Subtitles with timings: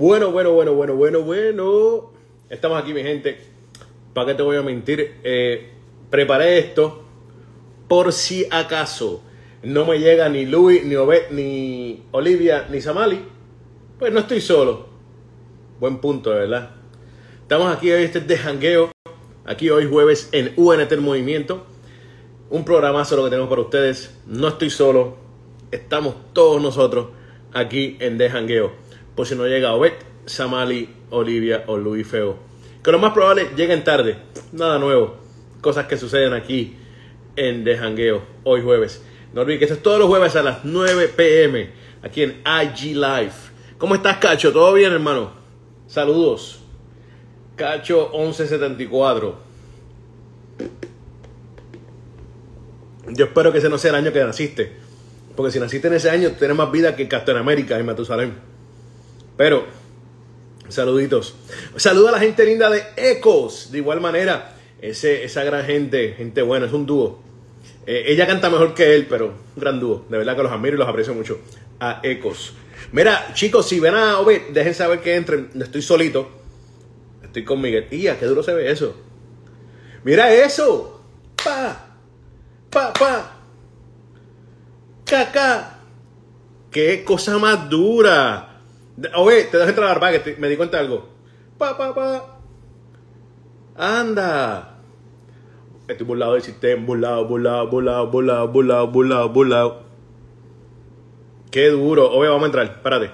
[0.00, 2.12] Bueno, bueno, bueno, bueno, bueno, bueno.
[2.48, 3.38] Estamos aquí, mi gente.
[4.14, 5.16] ¿Para qué te voy a mentir?
[5.22, 5.72] Eh,
[6.08, 7.02] preparé esto
[7.86, 9.20] por si acaso
[9.62, 13.20] no me llega ni Luis, ni Obed, ni Olivia, ni Samali.
[13.98, 14.86] Pues no estoy solo.
[15.80, 16.70] Buen punto, verdad.
[17.42, 18.92] Estamos aquí hoy, este es de jangueo.
[19.44, 21.66] Aquí hoy jueves en UNT El Movimiento.
[22.48, 24.18] Un programazo lo que tenemos para ustedes.
[24.26, 25.18] No estoy solo.
[25.70, 27.08] Estamos todos nosotros
[27.52, 28.88] aquí en De Jangueo.
[29.24, 29.92] Si no llega Obed,
[30.26, 32.36] Samali, Olivia o Luis Feo.
[32.82, 34.16] Que lo más probable lleguen tarde.
[34.52, 35.16] Nada nuevo.
[35.60, 36.76] Cosas que suceden aquí
[37.36, 38.22] en De Jangueo.
[38.44, 39.02] Hoy jueves.
[39.34, 41.70] No olviden que esto es todos los jueves a las 9 pm.
[42.02, 43.32] Aquí en IG Live.
[43.78, 44.52] ¿Cómo estás, Cacho?
[44.52, 45.32] ¿Todo bien, hermano?
[45.86, 46.60] Saludos.
[47.56, 49.38] Cacho 1174.
[53.08, 54.72] Yo espero que ese no sea el año que naciste.
[55.36, 58.50] Porque si naciste en ese año, tienes más vida que Captain América y Matusalén.
[59.40, 59.64] Pero,
[60.68, 61.34] saluditos.
[61.76, 63.72] Saluda a la gente linda de Ecos.
[63.72, 67.22] De igual manera, ese, esa gran gente, gente buena, es un dúo.
[67.86, 70.04] Eh, ella canta mejor que él, pero un gran dúo.
[70.10, 71.40] De verdad que los admiro y los aprecio mucho.
[71.80, 72.52] A Ecos.
[72.92, 75.48] Mira, chicos, si ven a Obed, dejen saber que entren.
[75.58, 76.28] Estoy solito.
[77.22, 77.88] Estoy con Miguel.
[77.88, 78.94] ¡Ya, qué duro se ve eso!
[80.04, 81.02] ¡Mira eso!
[81.42, 81.86] ¡Pa!
[82.68, 83.36] ¡Pa, pa!
[85.06, 85.78] ¡Caca!
[86.70, 88.49] ¡Qué cosa más dura!
[89.16, 91.08] Oye, te dejo entrar a barba, que me di cuenta de algo.
[91.56, 92.40] ¡Pa, pa, pa!
[93.76, 94.78] ¡Anda!
[95.88, 99.82] Estoy burlado del sistema, burlado, burlado, burlado, burlado, burlado, burlado, burlado.
[101.50, 102.10] Qué duro.
[102.10, 103.10] Oye, vamos a entrar, espérate.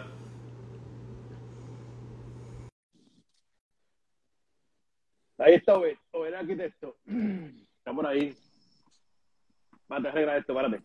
[5.38, 6.96] Ahí está Obed, Obed arquitecto.
[7.06, 8.34] Está por ahí.
[9.86, 10.82] Párate, arregla esto, párate.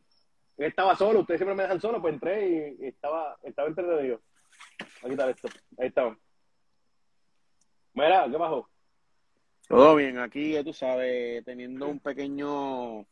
[0.58, 4.22] Estaba solo, ustedes siempre me dejan solo, pues entré y estaba, estaba entretenido.
[5.02, 5.48] Aquí está esto,
[5.80, 6.18] ahí estaba.
[7.94, 8.70] Mira, ¿qué pasó?
[9.68, 13.06] Todo bien, aquí tú sabes, teniendo un pequeño,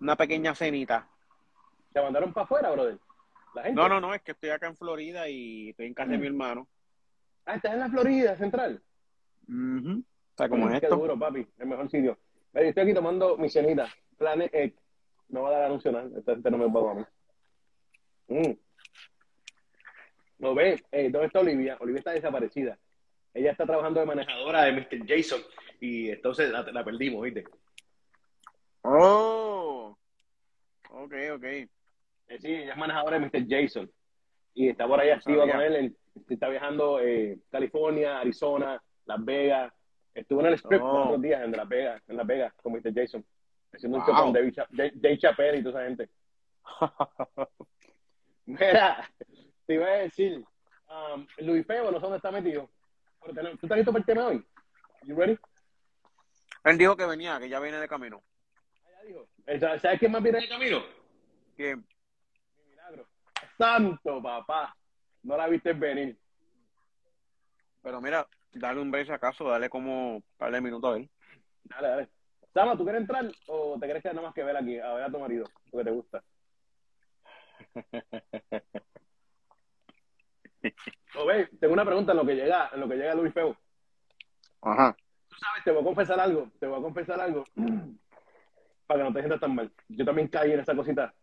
[0.00, 1.08] una pequeña cenita.
[1.92, 2.98] ¿Te mandaron para afuera, brother?
[3.54, 3.80] ¿La gente?
[3.80, 6.26] No, no, no, es que estoy acá en Florida y estoy en casa de mi
[6.26, 6.68] hermano.
[7.46, 8.82] Ah, estás en la Florida Central.
[9.48, 10.96] Uh O sea, como es Qué esto.
[10.96, 12.18] duro, papi, el mejor sitio.
[12.52, 13.88] Estoy aquí tomando mi cenita.
[14.16, 14.74] Planet Egg.
[15.28, 16.08] No va a dar anuncio nada.
[16.16, 17.04] Esta gente no me paga a mí.
[18.28, 18.52] Mm.
[20.44, 21.78] No ve, eh, ¿dónde está Olivia?
[21.80, 22.76] Olivia está desaparecida.
[23.32, 25.06] Ella está trabajando de manejadora de Mr.
[25.08, 25.40] Jason
[25.80, 27.44] y entonces la, la perdimos, ¿viste?
[28.82, 29.96] Oh,
[30.90, 31.44] ok, ok.
[31.44, 31.68] Eh,
[32.40, 33.46] sí, ella es manejadora de Mr.
[33.48, 33.90] Jason
[34.52, 35.54] y está por ahí activa sabía.
[35.54, 35.76] con él.
[35.76, 35.96] en-
[36.28, 39.72] está viajando eh, California, Arizona, Las Vegas.
[40.14, 40.92] Estuvo en el script Oh.
[40.92, 42.92] los otros días en Las Vegas, en Las Vegas con Mr.
[42.94, 43.24] Jason.
[43.72, 44.14] Haciendo un Wow.
[44.14, 46.10] show con Dave, Cha- Dave- Dave Chappelle y toda esa gente.
[48.46, 49.10] Mira,
[49.66, 50.44] te iba a decir,
[50.88, 52.70] um, Luis Feo, no sé dónde está metido.
[53.20, 54.46] ¿Tú estás listo para el tema hoy?
[55.02, 55.38] You ready?
[56.64, 58.22] Él dijo que venía, que ya viene de camino.
[58.84, 59.28] Ah, ya dijo.
[59.80, 60.82] ¿Sabes quién más viene de camino?
[61.56, 61.82] Que Mi
[62.68, 63.06] milagro.
[63.56, 64.74] Santo, papá.
[65.22, 66.18] No la viste venir.
[67.82, 71.10] Pero mira, dale un beso acaso, dale como un par de minutos a él.
[71.64, 72.08] Dale, dale.
[72.52, 75.04] Sama, ¿tú quieres entrar o te quieres quedar nada más que ver aquí, a ver
[75.04, 76.22] a tu marido, porque te gusta?
[81.16, 83.56] O ve, tengo una pregunta en lo que llega, en lo que llega Luis Feo.
[84.62, 84.96] Ajá.
[85.28, 87.44] Tú sabes, te voy a confesar algo, te voy a confesar algo,
[88.86, 89.70] para que no te sientas tan mal.
[89.88, 91.14] Yo también caí en esa cosita.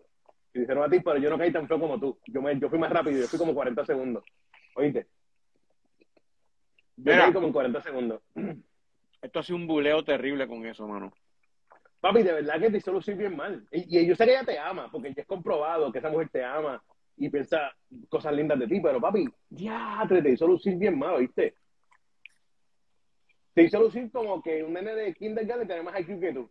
[0.54, 2.20] Y dijeron a ti, pero yo no caí tan feo como tú.
[2.28, 4.24] Yo, me, yo fui más rápido, yo fui como 40 segundos.
[4.76, 5.08] ¿Oíste?
[6.98, 7.24] Yo Mira.
[7.24, 8.22] caí como en 40 segundos.
[9.22, 11.14] Esto ha sido un buleo terrible con eso, mano.
[12.00, 13.68] Papi, de verdad que te hizo lucir bien mal.
[13.72, 16.30] Y, y yo sé que ella te ama, porque ya es comprobado que esa mujer
[16.30, 16.84] te ama
[17.22, 17.72] y piensa
[18.10, 21.54] cosas lindas de ti, pero papi, ya te hizo lucir bien mal, ¿viste?
[23.54, 26.50] Te hizo lucir como que un nene de kindergarten tiene más IQ que tú.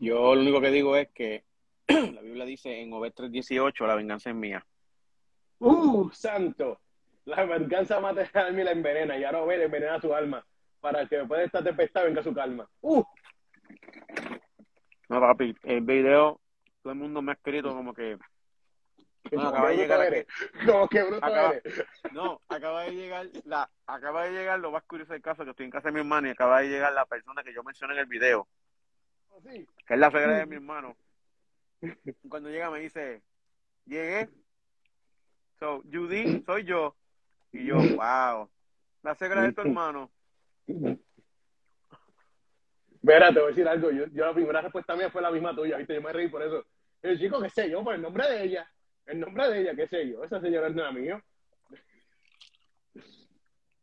[0.00, 1.44] Yo lo único que digo es que
[1.86, 4.66] la Biblia dice en Obed 3.18, la venganza es mía.
[5.60, 6.80] ¡Uh, santo!
[7.24, 10.44] La venganza mata al alma y la envenena, y ahora ve, envenena su alma,
[10.80, 12.68] para que después de esta tempestad venga su calma.
[12.80, 13.04] ¡Uh!
[15.08, 16.40] No, papi, el video,
[16.82, 18.18] todo el mundo me ha escrito como que,
[19.38, 20.26] Acaba de llegar aquí.
[20.66, 21.84] Como que bruto Acaba- eres.
[22.12, 25.64] no, acaba de llegar, la, acaba de llegar, lo más curioso del caso, que estoy
[25.66, 28.00] en casa de mi hermano y acaba de llegar la persona que yo mencioné en
[28.00, 28.46] el video,
[29.42, 29.66] Sí.
[29.86, 30.96] que es la suegra de mi hermano.
[32.28, 33.22] Cuando llega me dice,
[33.86, 34.28] llegué,
[35.58, 36.94] so, Judy, soy yo.
[37.52, 38.48] Y yo, wow,
[39.02, 40.10] la suegra de tu hermano.
[43.02, 43.90] Mira, te voy a decir algo.
[43.90, 45.94] Yo, yo la primera respuesta mía fue la misma tuya, ¿viste?
[45.94, 46.64] Yo me reí por eso.
[47.02, 48.70] El chico, qué sé yo, por el nombre de ella.
[49.06, 50.24] El nombre de ella, qué sé yo.
[50.24, 51.22] Esa señora es nada mío.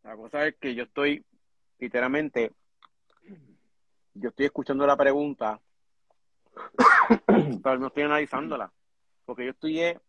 [0.03, 1.23] La cosa es que yo estoy,
[1.77, 2.53] literalmente,
[4.13, 5.59] yo estoy escuchando la pregunta,
[7.63, 8.71] pero no estoy analizándola.
[9.25, 9.99] Porque yo estoy, eh,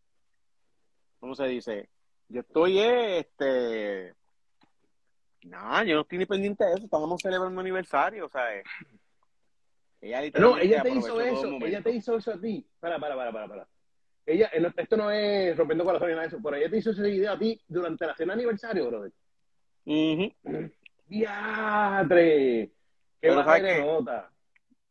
[1.18, 1.88] ¿cómo se dice?
[2.28, 4.14] Yo estoy, eh, este,
[5.42, 8.46] no, yo no estoy ni pendiente de eso, estamos celebrando un aniversario, o sea,
[10.00, 12.66] ella No, ella te hizo eso, ella te hizo eso a ti.
[12.78, 13.68] Para, para, para, para, para.
[14.26, 16.90] Ella, eh, esto no es rompiendo corazones ni nada de eso, pero ella te hizo
[16.90, 19.12] ese video a ti durante la cena de aniversario, brother.
[19.86, 20.32] Ujú.
[21.06, 22.66] ¡Diatre!
[22.68, 22.72] ¡Qué
[23.20, 23.80] Pero baja ¿sabes de qué?
[23.80, 24.30] nota!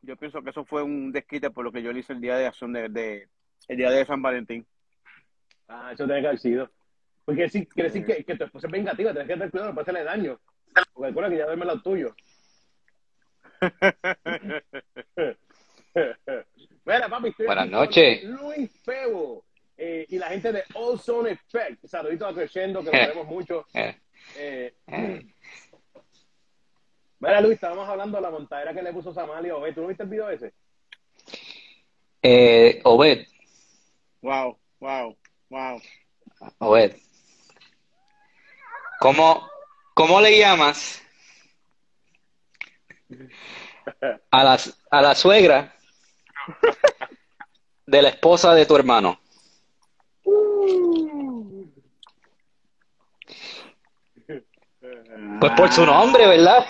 [0.01, 2.35] Yo pienso que eso fue un desquite por lo que yo le hice el día
[2.37, 3.27] de acción de, de-
[3.67, 4.65] el día de San Valentín.
[5.67, 6.69] Ah, eso tiene que haber sido.
[7.25, 9.81] Porque sí, quiere decir que, que tu esposa es vengativa, tienes que tener cuidado, no
[9.81, 10.39] hacerle daño.
[10.93, 12.15] Porque recuerda que ya duerme lado tuyo.
[16.89, 18.23] Mira, papi, estoy Buenas noches.
[18.23, 19.45] Luis Febo
[19.77, 21.85] eh, y la gente de All Zone Effect.
[21.85, 23.67] Saluditos a Crescendo, que lo queremos mucho.
[23.75, 23.95] Eh,
[24.35, 25.21] Eh, eh.
[27.19, 29.75] mira, Luis, estábamos hablando de la montadera que le puso Samali a Obed.
[29.75, 30.51] ¿Tú no viste el video ese?
[32.23, 33.27] Eh, Obed,
[34.23, 35.15] Wow, wow,
[35.49, 35.79] wow.
[36.57, 36.95] Obed.
[38.99, 39.47] ¿Cómo,
[39.93, 41.03] ¿Cómo le llamas
[44.31, 44.59] a la,
[44.89, 45.78] a la suegra
[47.85, 49.19] de la esposa de tu hermano?
[55.39, 56.65] Pues por su nombre, ¿verdad?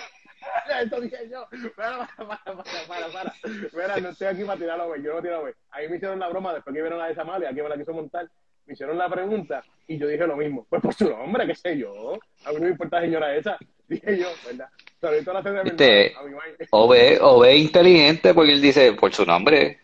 [0.81, 1.47] Eso dije yo.
[1.75, 3.33] Para, para, para, para.
[3.73, 5.01] Mira, no estoy aquí para tirarlo, güey.
[5.01, 5.53] Yo no tiro, güey.
[5.71, 7.93] Ahí me hicieron la broma después que vieron la de Samalia, aquí me la quiso
[7.93, 8.29] montar.
[8.65, 10.65] Me hicieron la pregunta y yo dije lo mismo.
[10.69, 12.19] Pues por su nombre, qué sé yo.
[12.45, 13.57] A mí no me importa señora esa.
[13.89, 14.69] Dije yo, ¿verdad?
[15.01, 19.79] Sobre todo la cena de hermano, a mi inteligente porque él dice por su nombre.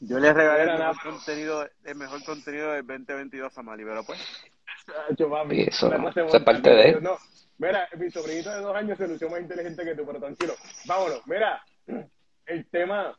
[0.00, 4.20] Yo le regalé el mejor, contenido, el mejor contenido del 2022 a Mali, pero pues.
[4.86, 7.02] Chacho, papi, Y eso, clase eso es parte de él.
[7.02, 7.16] No,
[7.56, 10.54] mira, mi sobrinito de dos años se lució más inteligente que tú, pero tranquilo.
[10.84, 11.64] Vámonos, mira,
[12.44, 13.16] el tema,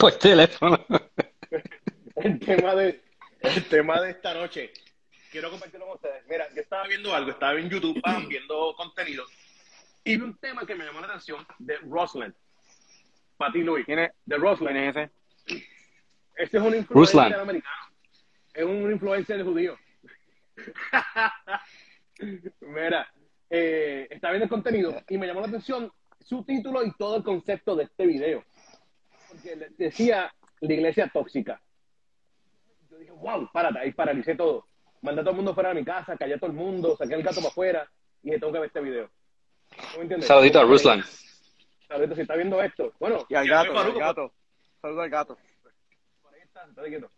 [0.00, 0.84] Por teléfono.
[2.16, 3.00] el tema de,
[3.40, 4.72] el tema de esta noche.
[5.34, 6.24] Quiero compartirlo con ustedes.
[6.28, 9.24] Mira, yo estaba viendo algo, estaba en YouTube, pam, viendo contenido,
[10.04, 12.32] y vi un tema que me llamó la atención de Rosland.
[13.36, 14.76] Pati Luis, ¿Quién es, de quién Rosland.
[14.76, 15.10] es ese?
[16.36, 17.34] Este es un influencer Ruslan.
[17.40, 17.74] americano.
[18.54, 19.76] Es un influencer judío.
[22.60, 23.12] Mira,
[23.50, 27.24] eh, está viendo el contenido y me llamó la atención su título y todo el
[27.24, 28.44] concepto de este video.
[29.26, 31.60] Porque decía la iglesia tóxica.
[32.88, 34.68] Yo dije, wow, párate, ahí paralicé todo.
[35.04, 37.12] Mandé a todo el mundo fuera de mi casa, callé a todo el mundo, saqué
[37.12, 37.90] el gato para afuera
[38.22, 39.10] y dije, tengo que ver este video.
[39.68, 40.26] ¿Tú me entiendes?
[40.26, 41.04] Saludito a Ruslan.
[41.86, 42.90] Saludito, si está viendo esto.
[42.98, 44.32] Bueno, Y al gato, fue al gato.
[44.80, 45.38] Saludo al gato.
[46.22, 47.10] por ahí está, está quieto.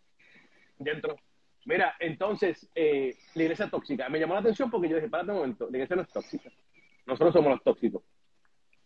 [0.78, 1.16] Ya entró.
[1.64, 4.08] Mira, entonces, eh, la iglesia tóxica.
[4.08, 6.50] Me llamó la atención porque yo dije, párate un momento, la iglesia no es tóxica.
[7.06, 8.02] Nosotros somos los tóxicos.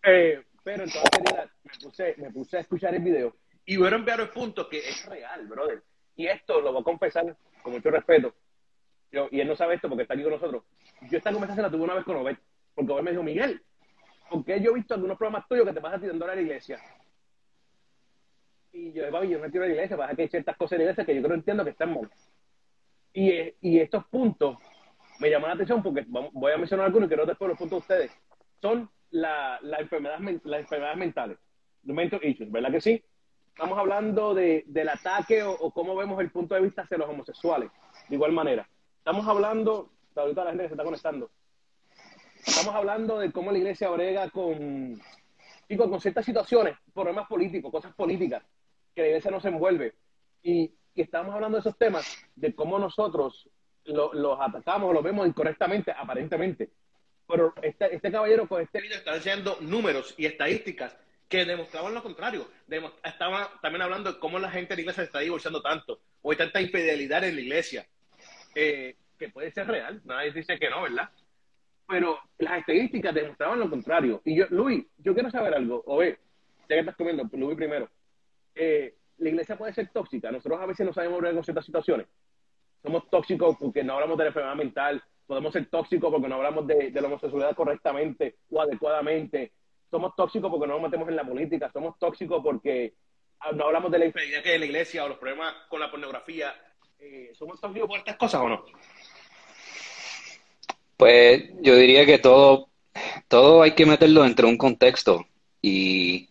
[0.02, 1.20] Eh, pero entonces
[1.64, 5.46] me, puse, me puse a escuchar el video y vieron varios puntos que es real,
[5.46, 5.82] brother.
[6.16, 8.34] Y esto lo voy a confesar con mucho respeto.
[9.12, 10.62] Y él no sabe esto porque está aquí con nosotros.
[11.10, 12.36] Yo esta conversación la tuve una vez con Obed.
[12.74, 13.62] Porque Obed me dijo, Miguel,
[14.30, 16.78] porque yo he visto algunos programas tuyos que te vas tirando a la iglesia.
[18.72, 20.78] Y yo, papi, yo me tiro a la iglesia, pasa que hay ciertas cosas en
[20.78, 22.08] la iglesia que yo creo entiendo que están mal.
[23.12, 24.58] Y, eh, y estos puntos
[25.18, 27.94] me llaman la atención porque voy a mencionar algunos y quiero después los puntos de
[27.94, 28.12] ustedes.
[28.62, 31.38] Son la, la enfermedad, las enfermedades mentales,
[31.84, 33.04] the mental ¿verdad que sí?
[33.48, 37.08] Estamos hablando de, del ataque o, o cómo vemos el punto de vista hacia los
[37.08, 37.70] homosexuales,
[38.08, 38.68] de igual manera.
[39.00, 41.30] Estamos hablando, ahorita la gente que se está conectando,
[42.46, 45.00] estamos hablando de cómo la iglesia brega con,
[45.68, 48.42] digo, con ciertas situaciones, problemas políticos, cosas políticas,
[48.94, 49.94] que la iglesia no se envuelve.
[50.42, 53.48] Y, y estamos hablando de esos temas, de cómo nosotros
[53.84, 56.70] lo- los atacamos, los vemos incorrectamente, aparentemente.
[57.26, 60.94] Pero este, este caballero con este video está enseñando números y estadísticas
[61.28, 62.48] que demostraban lo contrario.
[62.66, 66.00] Demo- estaba también hablando de cómo la gente de la iglesia se está divorciando tanto,
[66.20, 67.86] o hay tanta infidelidad en la iglesia,
[68.54, 71.10] eh, que puede ser real, nadie dice que no, ¿verdad?
[71.88, 74.22] Pero las estadísticas demostraban lo contrario.
[74.24, 76.18] Y yo, Luis, yo quiero saber algo, o ve,
[76.68, 77.90] ya que estás comiendo, Luis primero.
[78.54, 80.30] Eh, la iglesia puede ser tóxica.
[80.30, 82.06] Nosotros a veces no sabemos bregar con ciertas situaciones.
[82.82, 85.02] Somos tóxicos porque no hablamos de la enfermedad mental.
[85.26, 89.52] Podemos ser tóxicos porque no hablamos de, de la homosexualidad correctamente o adecuadamente.
[89.90, 91.70] Somos tóxicos porque no nos metemos en la política.
[91.72, 92.94] Somos tóxicos porque
[93.40, 95.90] ah, no hablamos de la infidelidad que en la iglesia o los problemas con la
[95.90, 96.54] pornografía.
[97.02, 98.64] Eh, ¿Somos tóxicos por estas cosas o no?
[100.98, 102.68] Pues yo diría que todo,
[103.26, 105.26] todo hay que meterlo dentro de un contexto
[105.62, 106.28] y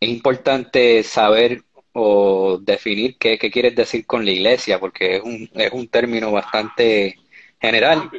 [0.00, 5.48] es importante saber o definir qué, qué quieres decir con la iglesia, porque es un,
[5.54, 7.16] es un término bastante
[7.60, 8.10] general.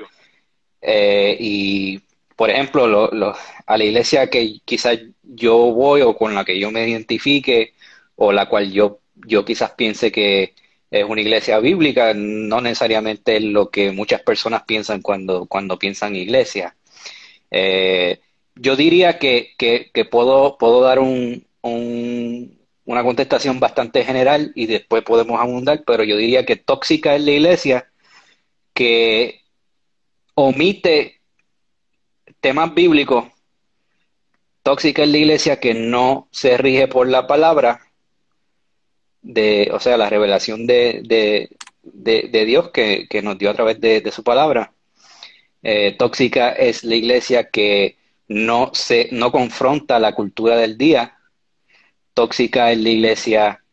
[0.82, 2.00] Eh, y,
[2.38, 6.72] por ejemplo, lo, a la iglesia que quizás yo voy o con la que yo
[6.72, 7.74] me identifique
[8.16, 10.54] o la cual yo, yo quizás piense que
[10.92, 16.16] es una iglesia bíblica, no necesariamente es lo que muchas personas piensan cuando, cuando piensan
[16.16, 16.76] iglesia.
[17.52, 18.20] Eh,
[18.56, 25.04] yo diría que, que, puedo, puedo dar un, un, una contestación bastante general y después
[25.04, 27.92] podemos abundar, pero yo diría que tóxica es la iglesia
[28.74, 29.42] que
[30.36, 31.22] omite
[32.40, 33.26] temas bíblicos.
[34.64, 37.85] Tóxica es la iglesia que no se rige por la palabra,
[39.26, 41.02] de, o sea, la revelación de,
[41.82, 44.72] de, Dios que, nos dio a través de, su palabra.
[45.64, 51.18] Eh, tóxica es la iglesia que no, se, no confronta la cultura del día.
[52.14, 53.64] Tóxica es la iglesia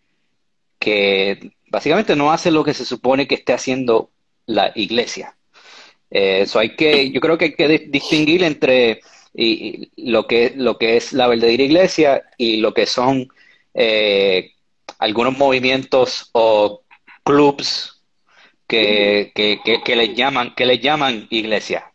[0.79, 4.11] que básicamente no hace lo que se supone que esté haciendo
[4.47, 5.37] la iglesia.
[6.11, 9.01] Eso eh, hay que, yo creo que hay que distinguir entre
[9.35, 13.29] y, lo, que, lo que es la verdadera iglesia y lo que son
[13.75, 14.53] eh,
[15.03, 16.85] algunos movimientos o
[17.25, 18.05] clubs
[18.69, 21.93] que, que, que, les llaman que les llaman iglesia.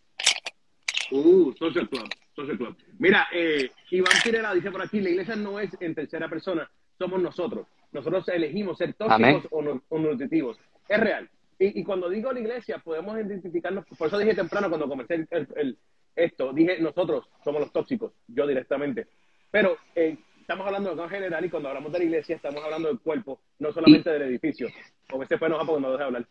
[1.11, 2.75] Uh, social club, social club.
[2.99, 7.21] Mira, eh, Iván Pirela dice por aquí, la iglesia no es en tercera persona, somos
[7.21, 7.65] nosotros.
[7.93, 10.57] Nosotros elegimos ser tóxicos o, no, o nutritivos.
[10.89, 11.29] Es real.
[11.59, 15.77] Y, cuando digo la iglesia, podemos identificarnos, por eso dije temprano cuando comencé el,
[16.13, 19.07] esto, dije nosotros somos los tóxicos, yo directamente.
[19.49, 22.87] Pero eh, estamos hablando de en general y cuando hablamos de la iglesia estamos hablando
[22.87, 24.69] del cuerpo, no solamente del edificio.
[25.11, 26.25] O ese fue porque no deja hablar.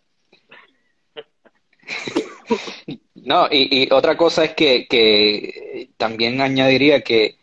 [3.14, 7.37] No, y, otra cosa es que, que también añadiría que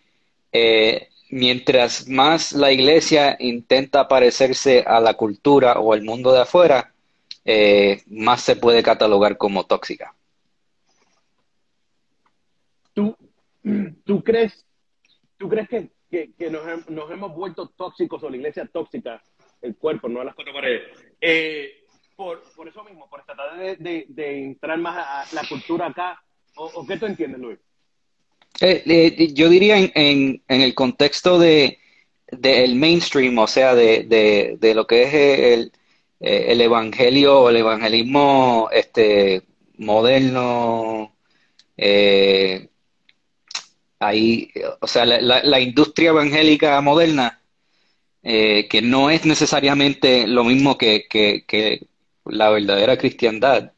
[0.54, 6.94] eh, mientras más la iglesia intenta parecerse a la cultura o el mundo de afuera,
[7.44, 10.16] eh, más se puede catalogar como tóxica.
[12.94, 13.18] ¿Tú,
[14.06, 14.66] tú crees,
[15.38, 15.90] tú crees que,
[16.38, 19.22] que, nos, hemos vuelto tóxicos o la iglesia tóxica,
[19.62, 20.84] el cuerpo, no las cuatro paredes?
[21.20, 26.22] Eh, por, por, eso mismo, por tratar de, de, entrar más a la cultura acá,
[26.56, 27.60] ¿o, qué tú entiendes, Luis?
[28.62, 31.80] Eh, yo diría en, en, el contexto de
[32.28, 35.72] del mainstream, o sea, de, de, de lo que es el,
[36.20, 39.44] eh, el evangelio o el evangelismo este,
[39.78, 41.16] moderno,
[41.78, 42.70] eh,
[44.08, 47.42] ahí, o sea, la, industria evangélica moderna,
[48.24, 51.08] eh, que no es necesariamente lo mismo que,
[52.26, 53.72] la verdadera cristiandad.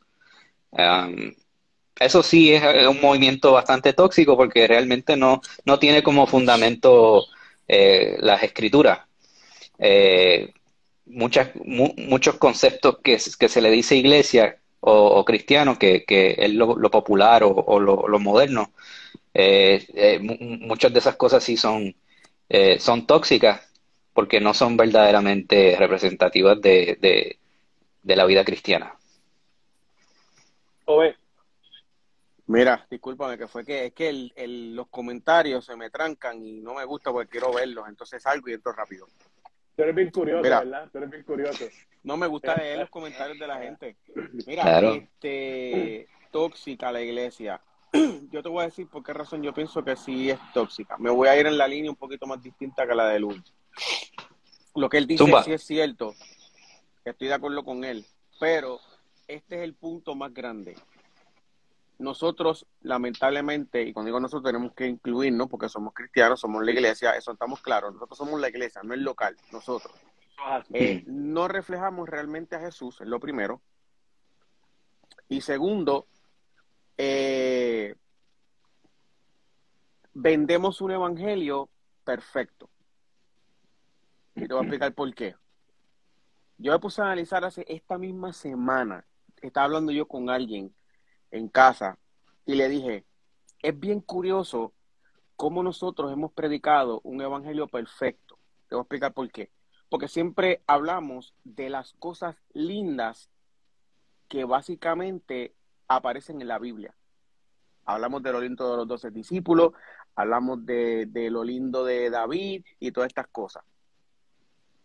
[2.00, 7.26] Eso sí es un movimiento bastante tóxico porque realmente no, no tiene como fundamento
[7.68, 9.00] las escrituras
[11.06, 17.80] muchas, muchos conceptos que, se le dice iglesia o, cristiano, que, es lo, popular o,
[17.80, 18.72] lo, moderno,
[19.38, 20.20] eh, eh,
[20.62, 21.94] muchas de esas cosas sí son,
[22.48, 23.70] eh, son tóxicas
[24.14, 27.38] porque no son verdaderamente representativas de,
[28.02, 28.96] de, la vida cristiana.
[30.86, 31.18] Oye,
[32.48, 36.76] mira, discúlpame, que fue que es que el, los comentarios se me trancan y no
[36.76, 39.06] me gusta porque quiero verlos, entonces salgo y entro rápido.
[39.76, 40.88] Tú eres bien curioso, ¿verdad?
[40.90, 41.66] Tú eres bien curioso.
[42.04, 43.98] No me gusta leer los comentarios de la gente.
[44.48, 47.60] Mira, este, tóxica la iglesia.
[48.32, 50.98] Yo te voy a decir por qué razón yo pienso que sí es tóxica.
[50.98, 53.42] Me voy a ir en la línea un poquito más distinta que la de Luis.
[54.76, 56.14] Lo que él dice sí es cierto.
[57.04, 58.06] Estoy de acuerdo con él.
[58.40, 58.80] Pero
[59.28, 60.76] este es el punto más grande
[61.98, 67.12] nosotros, lamentablemente, y cuando digo nosotros tenemos que incluirnos porque somos cristianos, somos la iglesia,
[67.12, 69.94] eso estamos claros, nosotros somos la iglesia, no el local, nosotros.
[70.74, 73.62] Eh, no reflejamos realmente a Jesús, es lo primero.
[75.30, 76.08] Y segundo,
[76.98, 77.96] eh,
[80.14, 81.70] vendemos un evangelio
[82.04, 82.70] perfecto.
[84.36, 85.36] Y te voy a explicar por qué.
[86.58, 89.06] Yo me puse a analizar hace esta misma semana,
[89.42, 90.74] estaba hablando yo con alguien
[91.32, 92.00] en casa
[92.46, 93.06] y le dije,
[93.62, 94.74] es bien curioso
[95.36, 98.40] cómo nosotros hemos predicado un evangelio perfecto.
[98.70, 99.52] Te voy a explicar por qué.
[99.90, 103.30] Porque siempre hablamos de las cosas lindas
[104.28, 105.56] que básicamente
[105.88, 106.96] aparecen en la Biblia.
[107.86, 109.74] Hablamos de lo lindo de los doce discípulos,
[110.16, 113.64] hablamos de, de lo lindo de David y todas estas cosas.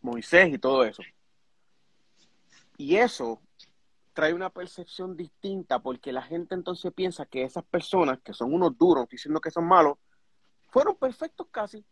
[0.03, 1.03] Moisés y todo eso.
[2.77, 3.41] Y eso
[4.13, 8.77] trae una percepción distinta porque la gente entonces piensa que esas personas, que son unos
[8.77, 9.99] duros, diciendo que son malos,
[10.69, 11.85] fueron perfectos casi.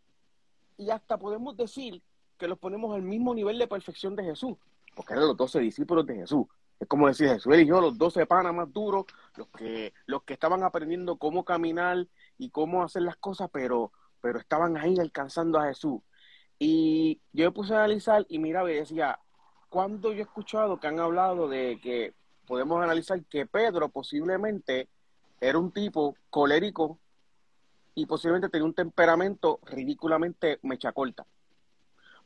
[0.77, 2.01] Y hasta podemos decir
[2.37, 4.57] que los ponemos al mismo nivel de perfección de Jesús,
[4.95, 6.45] porque eran los doce discípulos de Jesús.
[6.79, 9.05] Es como decir, Jesús eligió los 12 panas más duros,
[9.35, 12.07] los que, los que estaban aprendiendo cómo caminar
[12.37, 16.01] y cómo hacer las cosas, pero, pero estaban ahí alcanzando a Jesús.
[16.57, 19.19] Y yo me puse a analizar y miraba y decía,
[19.69, 22.13] ¿cuándo yo he escuchado que han hablado de que
[22.47, 24.87] podemos analizar que Pedro posiblemente
[25.41, 26.99] era un tipo colérico
[27.93, 31.25] y posiblemente tenía un temperamento ridículamente mecha corta?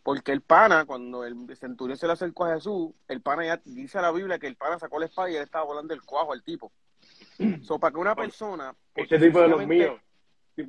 [0.03, 3.98] Porque el pana, cuando el centurión se le acercó a Jesús, el pana ya dice
[3.98, 6.33] a la Biblia que el pana sacó la espada y él estaba volando el cuajo
[6.33, 6.72] al tipo.
[7.63, 8.75] So, para que una persona.
[8.93, 10.00] Este tipo de los míos.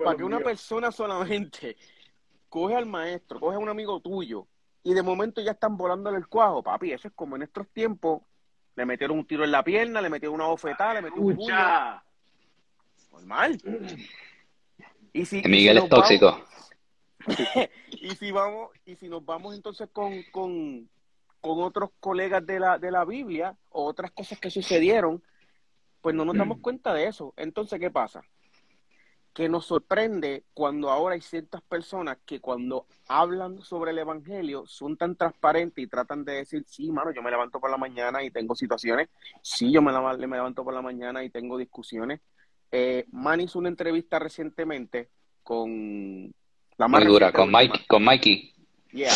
[0.03, 1.77] Para que una persona solamente
[2.49, 4.47] coge al maestro, coge a un amigo tuyo
[4.85, 6.93] y de momento ya están volándole el cuajo, papi.
[6.93, 8.23] Eso es como en estos tiempos.
[8.77, 11.55] Le metieron un tiro en la pierna, le metieron una bofetada, le metieron un puño.
[13.13, 13.61] Normal.
[15.17, 16.45] Y si, Miguel es tóxico.
[17.91, 20.89] y si vamos, y si nos vamos entonces con, con,
[21.41, 25.23] otros colegas de la, de la Biblia o otras cosas que sucedieron,
[26.01, 27.35] pues no nos damos cuenta de eso.
[27.37, 28.23] Entonces, ¿qué pasa?
[29.33, 34.97] Que nos sorprende cuando ahora hay ciertas personas que cuando hablan sobre el Evangelio son
[34.97, 38.31] tan transparentes y tratan de decir, sí, mano, yo me levanto por la mañana y
[38.31, 39.09] tengo situaciones,
[39.43, 42.21] sí, yo me, me levanto por la mañana y tengo discusiones.
[42.71, 45.11] Eh, Man hizo una entrevista recientemente
[45.43, 46.33] con
[46.77, 48.53] la Muy dura, con, Mike, con Mikey.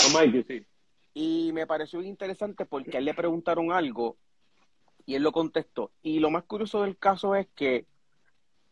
[0.04, 0.66] Con Mikey, sí.
[1.14, 4.16] Y me pareció interesante porque a él le preguntaron algo
[5.06, 5.90] y él lo contestó.
[6.02, 7.86] Y lo más curioso del caso es que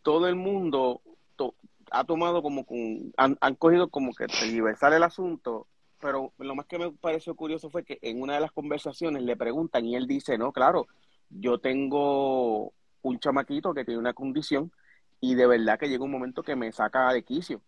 [0.02, 1.02] todo el mundo
[1.90, 5.66] ha tomado como, con, han, cogido como que universal el asunto,
[6.00, 9.36] pero lo más que me pareció curioso fue que en una de las conversaciones le
[9.36, 10.86] preguntan y él dice, no, claro,
[11.30, 14.72] yo tengo un chamaquito que tiene una condición
[15.20, 17.60] y de verdad que llega un momento que me saca de quicio.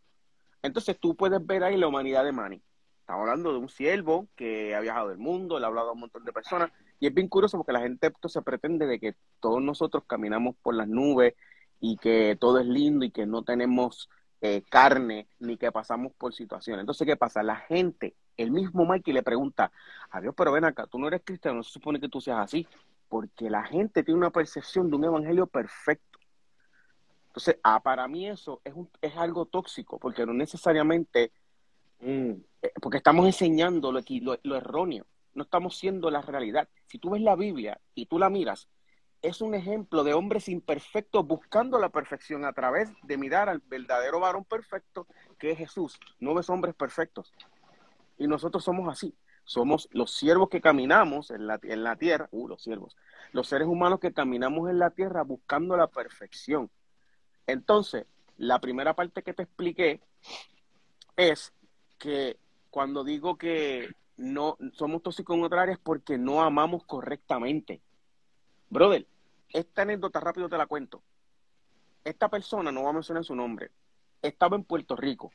[0.63, 2.63] Entonces tú puedes ver ahí la humanidad de Manny.
[3.01, 6.01] Estamos hablando de un siervo que ha viajado del mundo, le ha hablado a un
[6.01, 9.63] montón de personas, y es bien curioso porque la gente se pretende de que todos
[9.63, 11.35] nosotros caminamos por las nubes
[11.81, 16.35] y que todo es lindo y que no tenemos eh, carne ni que pasamos por
[16.35, 16.83] situaciones.
[16.83, 17.43] Entonces, ¿qué pasa?
[17.43, 19.73] La gente, el mismo Mikey le pregunta,
[20.11, 22.41] a Dios, pero ven acá, tú no eres cristiano, no se supone que tú seas
[22.41, 22.67] así,
[23.09, 26.18] porque la gente tiene una percepción de un evangelio perfecto
[27.29, 31.31] entonces, ah, para mí eso es, un, es algo tóxico, porque no necesariamente,
[32.01, 34.01] mm, eh, porque estamos enseñando lo,
[34.43, 36.69] lo, erróneo, no estamos siendo la realidad.
[36.87, 38.69] Si tú ves la Biblia y tú la miras,
[39.21, 44.21] es un ejemplo de hombres imperfectos buscando la perfección a través de mirar al verdadero
[44.21, 45.07] varón perfecto
[45.39, 45.99] que es Jesús.
[46.21, 47.33] No ves hombres perfectos.
[48.17, 49.15] Y nosotros somos así.
[49.45, 52.97] Somos los siervos que caminamos en la, en la tierra, uh, los siervos,
[53.33, 56.71] los seres humanos que caminamos en la tierra buscando la perfección.
[57.49, 58.07] Entonces,
[58.37, 60.01] la primera parte que te expliqué
[61.17, 61.53] es
[61.99, 62.37] que
[62.71, 67.81] cuando digo que no somos tóxicos en otra área es porque no amamos correctamente.
[68.69, 69.07] Brother,
[69.49, 71.03] esta anécdota rápido te la cuento.
[72.05, 73.71] Esta persona, no voy a mencionar su nombre,
[74.21, 75.33] estaba en Puerto Rico.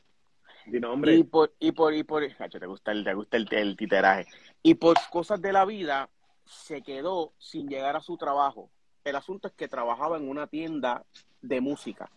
[0.67, 1.15] nombre.
[1.15, 4.27] Y por, y por, y por, te gusta el, te gusta el, el titeraje.
[4.61, 6.11] Y por cosas de la vida,
[6.45, 8.69] se quedó sin llegar a su trabajo.
[9.03, 11.05] El asunto es que trabajaba en una tienda
[11.41, 12.09] de música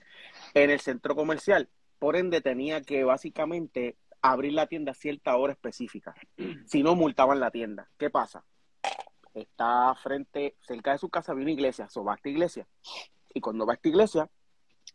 [0.55, 1.68] en el centro comercial.
[1.99, 6.14] Por ende, tenía que básicamente abrir la tienda a cierta hora específica.
[6.66, 7.88] Si no, multaban la tienda.
[7.99, 8.44] ¿Qué pasa?
[9.35, 11.88] Está frente, cerca de su casa, había una iglesia.
[11.88, 12.66] So, va a esta iglesia.
[13.35, 14.31] Y cuando va a esta iglesia,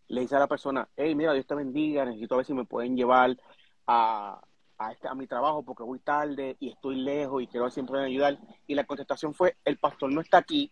[0.08, 2.96] le dice a la persona, hey, mira, Dios te bendiga, necesito ver si me pueden
[2.96, 3.38] llevar
[3.86, 4.42] a,
[4.78, 7.82] a, este, a mi trabajo porque voy tarde y estoy lejos y quiero ver si
[7.82, 8.40] me pueden ayudar.
[8.66, 10.72] Y la contestación fue, el pastor no está aquí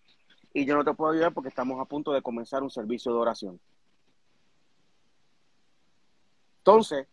[0.53, 3.19] y yo no te puedo ayudar porque estamos a punto de comenzar un servicio de
[3.19, 3.59] oración.
[6.59, 7.07] Entonces,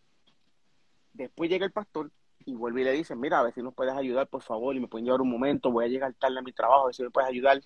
[1.13, 2.11] después llega el pastor
[2.45, 4.79] y vuelve y le dice, mira, a ver si nos puedes ayudar, por favor, y
[4.79, 7.03] me pueden llevar un momento, voy a llegar tarde a mi trabajo, a ver si
[7.03, 7.61] me puedes ayudar.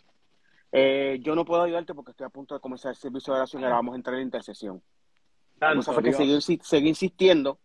[0.71, 3.61] Eh, yo no puedo ayudarte porque estoy a punto de comenzar el servicio de oración
[3.61, 4.81] y ahora vamos a entrar en intercesión.
[5.83, 7.59] Fue que sigue, insistiendo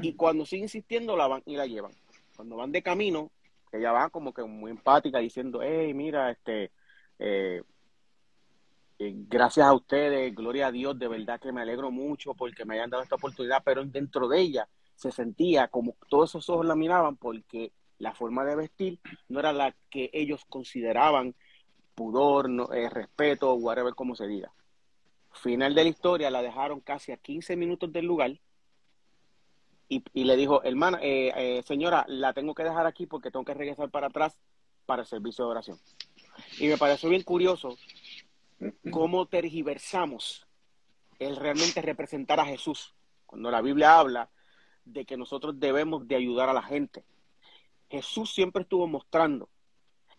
[0.00, 1.92] y cuando sigue insistiendo la van y la llevan.
[2.34, 3.30] Cuando van de camino,
[3.70, 6.72] ella va como que muy empática diciendo, hey, mira, este,
[7.24, 7.62] eh,
[8.98, 12.74] eh, gracias a ustedes, gloria a Dios, de verdad que me alegro mucho porque me
[12.74, 16.74] hayan dado esta oportunidad, pero dentro de ella se sentía como todos esos ojos la
[16.74, 21.36] miraban porque la forma de vestir no era la que ellos consideraban
[21.94, 24.52] pudor, no, eh, respeto, whatever como se diga.
[25.30, 28.40] Final de la historia, la dejaron casi a 15 minutos del lugar
[29.88, 33.90] y, le dijo, hermana, eh, señora, la tengo que dejar aquí porque tengo que regresar
[33.90, 34.36] para atrás
[34.86, 35.78] para el servicio de oración.
[36.58, 37.76] Y me pareció bien curioso
[38.90, 40.46] cómo tergiversamos
[41.18, 42.94] el realmente representar a Jesús.
[43.26, 44.30] Cuando la Biblia habla
[44.84, 47.04] de que nosotros debemos de ayudar a la gente.
[47.88, 49.50] Jesús siempre estuvo mostrando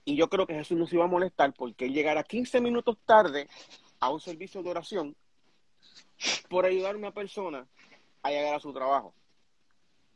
[0.06, 3.48] Y yo creo que Jesús nos iba a molestar porque él llegara 15 minutos tarde
[4.00, 5.16] a un servicio de oración
[6.50, 7.68] por ayudar a una persona
[8.22, 9.14] a llegar a su trabajo.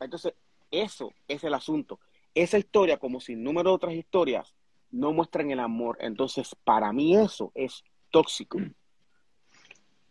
[0.00, 0.34] Entonces,
[0.70, 1.98] eso es el asunto.
[2.34, 4.54] Esa historia, como sin número de otras historias,
[4.90, 5.98] no muestran el amor.
[6.00, 8.58] Entonces, para mí eso es tóxico.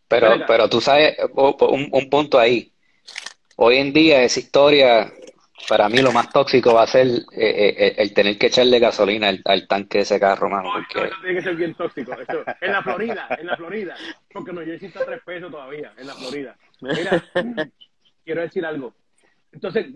[0.07, 2.71] Pero, pero tú sabes, un, un punto ahí.
[3.57, 5.11] Hoy en día esa historia
[5.67, 8.79] para mí lo más tóxico va a ser eh, eh, eh, el tener que echarle
[8.79, 10.69] gasolina al, tanque de ese carro, mano.
[10.71, 11.09] Porque...
[11.21, 12.13] tiene que ser bien tóxico.
[12.61, 13.95] en la Florida, en la Florida.
[14.31, 16.57] Porque no, yo necesito tres pesos todavía, en la Florida.
[16.81, 17.23] Mira,
[18.25, 18.93] quiero decir algo.
[19.51, 19.87] Entonces,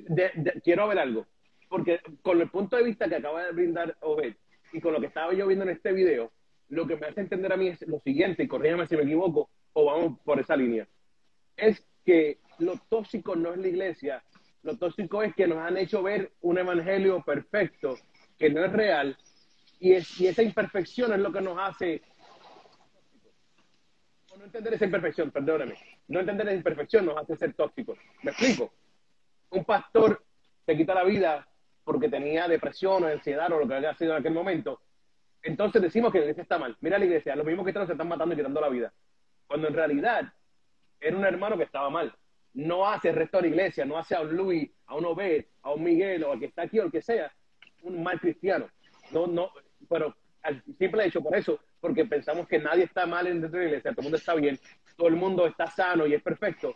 [0.64, 1.28] quiero ver algo.
[1.70, 4.36] Porque con el punto de vista que acaba de brindar Obed
[4.74, 6.32] y con lo que estaba yo viendo en este video,
[6.70, 9.50] lo que me hace entender a mí es lo siguiente, y corrígeme si me equivoco,
[9.74, 10.88] o vamos por esa línea.
[11.58, 14.24] Es que lo tóxico no es la iglesia,
[14.64, 17.98] lo tóxico es que nos han hecho ver un evangelio perfecto
[18.38, 19.18] que no es real
[19.80, 22.02] y, esa imperfección es lo que nos hace
[24.38, 25.76] no entender esa imperfección, perdóname,
[26.08, 28.00] no entender esa imperfección nos hace ser tóxicos.
[28.24, 28.74] ¿Me explico?
[29.52, 30.24] Un pastor
[30.66, 31.48] se quita la vida
[31.84, 34.82] porque tenía depresión o ansiedad o lo que haya sido en aquel momento.
[35.44, 36.78] Entonces decimos que la iglesia está mal.
[36.82, 38.94] Mira la iglesia, los mismos que están se están matando y quitando la vida.
[39.48, 40.32] Cuando en realidad
[41.00, 42.14] era un hermano que estaba mal
[42.54, 45.46] no hace el resto de la iglesia, no hace a un Luis, a un Obed,
[45.62, 47.32] a un Miguel o al que está aquí o el que sea,
[47.84, 48.70] un mal cristiano.
[49.12, 49.52] No, no,
[49.90, 53.66] pero al simple hecho por eso, porque pensamos que nadie está mal dentro de la
[53.66, 54.60] iglesia, todo el mundo está bien,
[54.98, 56.74] todo el mundo está sano y es perfecto.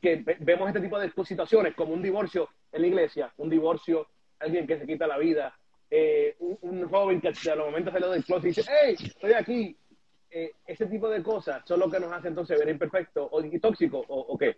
[0.00, 4.66] Que vemos este tipo de situaciones como un divorcio en la iglesia, un divorcio, alguien
[4.66, 5.56] que se quita la vida,
[5.90, 9.76] eh, un, joven que a los momentos sale del closet y dice, hey, estoy aquí,
[10.30, 14.04] eh, ese tipo de cosas son lo que nos hace entonces ver imperfecto o tóxico
[14.08, 14.56] o, qué?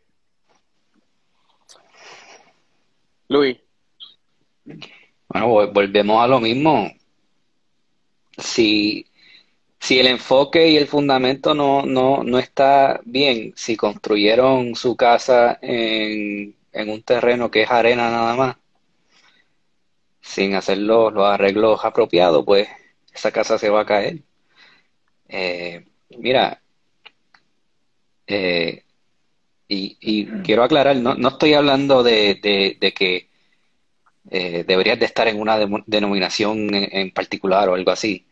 [3.29, 3.59] Luis.
[5.29, 6.91] Bueno, volvemos a lo mismo.
[8.37, 9.07] Si,
[9.81, 15.59] si el enfoque y el fundamento no, no, no está bien, si construyeron su casa
[15.63, 18.57] en, en un terreno que es arena nada más,
[20.21, 22.69] sin hacer los, los arreglos apropiados, pues
[23.13, 24.19] esa casa se va a caer.
[25.29, 25.85] Eh,
[26.19, 26.61] mira,
[28.27, 28.85] eh,
[29.69, 32.39] y, quiero aclarar, no, no estoy hablando de,
[32.95, 33.29] que
[34.31, 38.27] eh, deberías de estar en una denominación en, particular o algo así.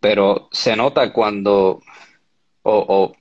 [0.00, 1.82] Pero se nota cuando,
[2.62, 3.12] o,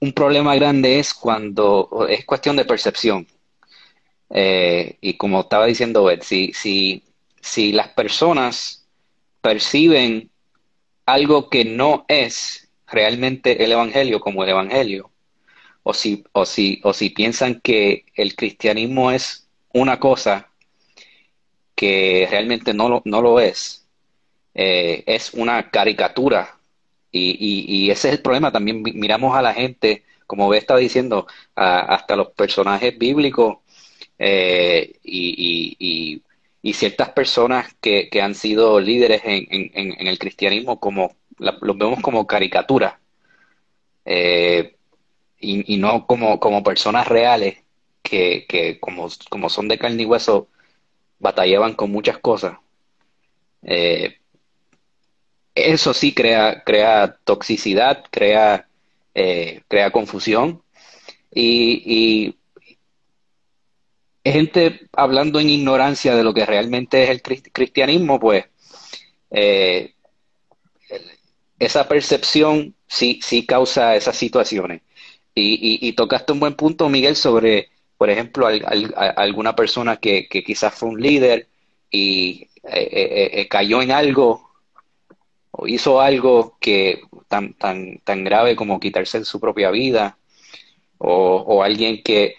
[0.00, 3.26] un problema grande es cuando es cuestión de percepción.
[4.30, 7.02] y como estaba diciendo si, si,
[7.40, 8.86] si las personas
[9.40, 10.30] perciben
[11.06, 15.10] algo que no es realmente el Evangelio como el Evangelio,
[15.82, 20.50] o si, o si, o si piensan que el cristianismo es una cosa
[21.76, 23.85] que realmente no lo, no lo es,
[24.56, 26.58] eh, es una caricatura.
[27.12, 28.52] Y, ese es el problema.
[28.52, 33.58] También miramos a la gente, como ve estaba diciendo, hasta los personajes bíblicos
[34.18, 36.22] eh, y,
[36.66, 42.94] y ciertas personas que, han sido líderes en, el cristianismo como los vemos como caricaturas
[44.04, 44.74] eh,
[45.38, 47.58] y, no como, como personas reales
[48.02, 50.48] que, como, como, son de carne y hueso
[51.20, 52.58] batallaban con muchas cosas.
[53.62, 54.18] Eh,
[55.56, 58.68] eso sí crea, crea toxicidad, crea,
[59.14, 60.62] eh, crea confusión
[61.34, 62.36] y,
[64.24, 68.44] gente hablando en ignorancia de lo que realmente es el cristianismo, pues
[69.30, 69.94] eh,
[71.58, 74.82] esa percepción sí, sí causa esas situaciones.
[75.34, 81.00] Y, tocaste un buen punto, Miguel, sobre, por ejemplo, alguna persona que, quizás fue un
[81.00, 81.48] líder
[81.90, 84.45] y eh, eh, cayó en algo
[85.58, 90.18] o hizo algo que tan, tan, tan grave como quitarse su propia vida,
[90.98, 92.36] o, o alguien que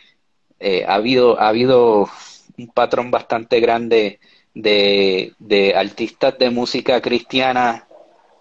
[0.59, 2.09] eh, ha, habido, ha habido
[2.57, 4.19] un patrón bastante grande
[4.53, 7.87] de, de artistas de música cristiana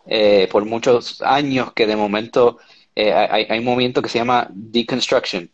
[0.06, 2.58] eh, por muchos años que de momento
[2.94, 5.50] eh, hay, hay, un movimiento que se llama deconstruction,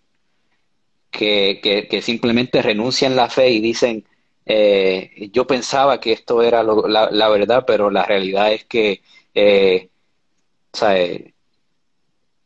[1.10, 4.04] que, que, simplemente renuncian la fe y dicen,
[4.46, 9.02] yo pensaba que esto era la, la, verdad, pero la realidad es que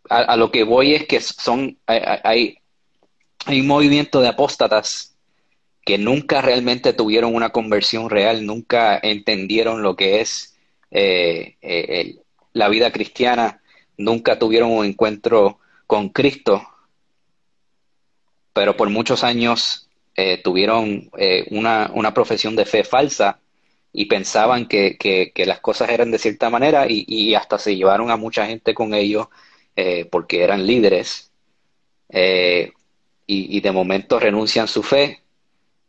[0.09, 2.59] a, a, lo que voy es que son hay,
[3.47, 5.17] hay un movimiento de apóstatas
[5.87, 10.57] que nunca realmente tuvieron una conversión real, nunca entendieron lo que es
[10.91, 12.17] eh, eh,
[12.53, 13.63] la vida cristiana,
[13.97, 16.69] nunca tuvieron un encuentro con Cristo,
[18.53, 19.86] pero por muchos años
[20.17, 23.41] eh, tuvieron eh, una, una, profesión de fe falsa
[23.93, 28.11] y pensaban que, que, las cosas eran de cierta manera y, y, hasta se llevaron
[28.11, 29.29] a mucha gente con ellos
[30.11, 31.31] porque eran líderes
[32.11, 32.71] y,
[33.27, 35.23] y, de momento renuncian su fe.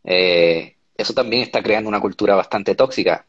[0.04, 3.26] eso también está creando una cultura bastante tóxica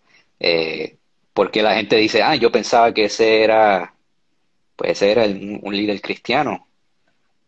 [1.33, 3.95] porque la gente dice, ah, yo pensaba que ese era,
[4.77, 6.68] pues ese era un líder cristiano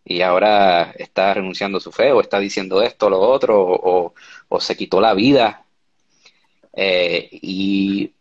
[0.04, 4.14] y ahora está renunciando a su fe o está diciendo esto, lo otro,
[4.48, 5.64] o, se quitó la vida.
[6.72, 8.12] Eh, y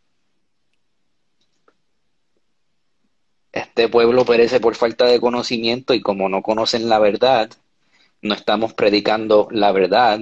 [3.52, 7.50] este pueblo perece por falta de conocimiento y como no conocen la verdad,
[8.22, 10.20] no estamos predicando la verdad,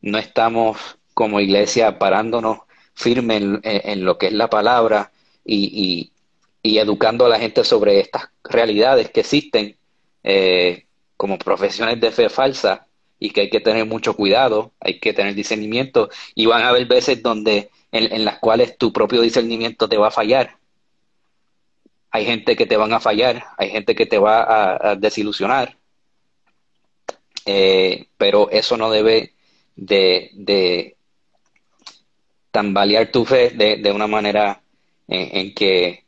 [0.00, 2.58] no estamos como iglesia parándonos
[2.94, 5.12] firme en, lo que es la palabra
[5.44, 6.12] y,
[6.62, 9.76] y, educando a la gente sobre estas realidades que existen
[10.22, 12.86] eh, como profesiones de fe falsa
[13.18, 16.86] y que hay que tener mucho cuidado, hay que tener discernimiento y van a haber
[16.86, 20.56] veces donde en, las cuales tu propio discernimiento te va a fallar.
[22.10, 25.76] Hay gente que te van a fallar, hay gente que te va a, desilusionar,
[27.44, 29.34] eh, pero eso no debe
[29.76, 30.94] de,
[32.50, 34.62] tambalear tu fe de una manera
[35.08, 36.04] en, que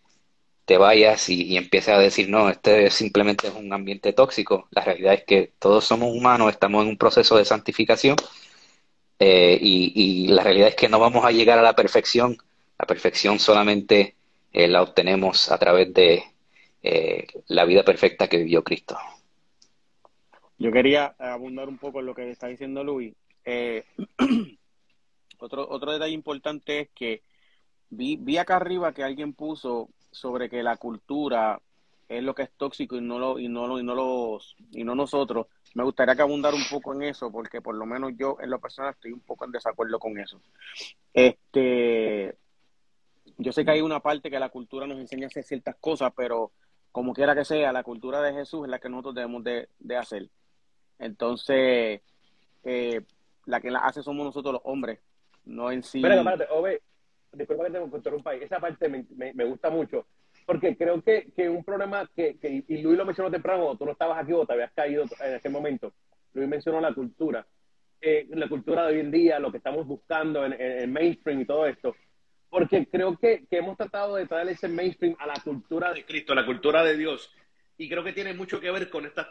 [0.70, 4.68] te vayas y, empieces a decir, no, este simplemente es un ambiente tóxico.
[4.70, 8.14] La realidad es que todos somos humanos, estamos en un proceso de santificación
[9.18, 12.37] eh, y, la realidad es que no vamos a llegar a la perfección.
[12.78, 14.14] La perfección solamente
[14.52, 16.22] eh, la obtenemos a través de
[16.85, 18.96] eh, la vida perfecta que vivió Cristo.
[20.56, 23.12] Yo quería abundar un poco en lo que está diciendo Luis.
[25.40, 27.22] otro, otro detalle importante es que
[27.88, 31.61] vi, vi acá arriba que alguien puso sobre que la cultura
[32.11, 34.83] es lo que es tóxico y no lo y no lo, y no los y
[34.83, 38.37] no nosotros me gustaría que abundar un poco en eso porque por lo menos yo
[38.40, 40.40] en lo personal estoy un poco en desacuerdo con eso.
[41.14, 42.37] Este
[43.38, 46.12] yo sé que hay una parte que la cultura nos enseña a hacer ciertas cosas
[46.16, 46.51] pero
[46.90, 50.29] como quiera que sea la cultura de Jesús es la que nosotros debemos de, hacer.
[50.99, 52.01] Entonces
[52.64, 53.03] eh,
[53.46, 54.99] la que la hace somos nosotros los hombres
[55.44, 56.03] no en sí
[57.33, 60.07] disculpa que te interrumpa, esa parte me, me, gusta mucho,
[60.47, 63.93] porque creo que, que un problema que, que, y Luis lo mencionó temprano, tú no
[63.93, 65.93] estabas aquí o te habías caído en ese momento,
[66.35, 67.47] Luis mencionó la cultura,
[68.01, 71.45] eh, la cultura de hoy en día, lo que estamos buscando en, el mainstream y
[71.45, 71.95] todo esto,
[72.49, 76.33] porque creo que, que hemos tratado de traer ese mainstream a la cultura de Cristo,
[76.33, 77.33] a la cultura de Dios,
[77.79, 79.29] y creo que tiene mucho que ver con estas,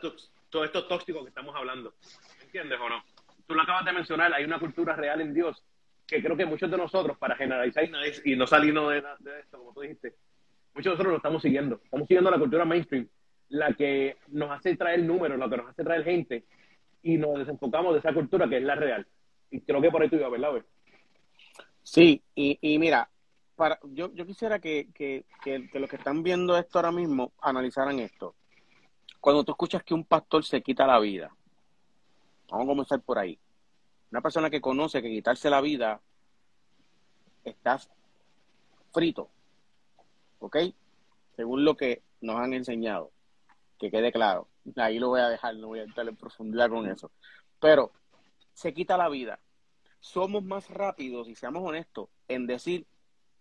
[0.49, 1.93] todo esto tóxico que estamos hablando,
[2.41, 3.03] ¿entiendes o no?
[3.45, 5.63] Tú lo acabas de mencionar, hay una cultura real en Dios
[6.09, 7.83] que creo que muchos de nosotros, para generalizar
[8.25, 10.15] y no salirnos de, de esto, como tú dijiste,
[10.73, 11.79] muchos de nosotros lo estamos siguiendo.
[11.83, 13.07] Estamos siguiendo la cultura mainstream,
[13.49, 16.45] la que nos hace traer números, la que nos hace traer gente,
[17.03, 19.05] y nos desenfocamos de esa cultura que es la real.
[19.51, 20.63] Y creo que por ahí tú ibas, ¿verdad?
[21.83, 23.09] Sí, y, y mira,
[23.55, 27.33] para, yo, yo quisiera que, que, que, que los que están viendo esto ahora mismo
[27.41, 28.35] analizaran esto.
[29.19, 31.29] Cuando tú escuchas que un pastor se quita la vida,
[32.49, 33.39] vamos a comenzar por ahí
[34.11, 36.01] una persona que conoce que quitarse la vida,
[37.43, 37.89] estás
[38.91, 39.29] frito.
[40.39, 40.57] ¿Ok?
[41.35, 43.11] Según lo que nos han enseñado.
[43.77, 44.47] Que quede claro.
[44.75, 47.11] Ahí lo voy a dejar, no voy a entrar en profundidad con eso.
[47.59, 47.91] Pero
[48.53, 49.39] se quita la vida.
[49.99, 52.85] Somos más rápidos, y seamos honestos, en decir,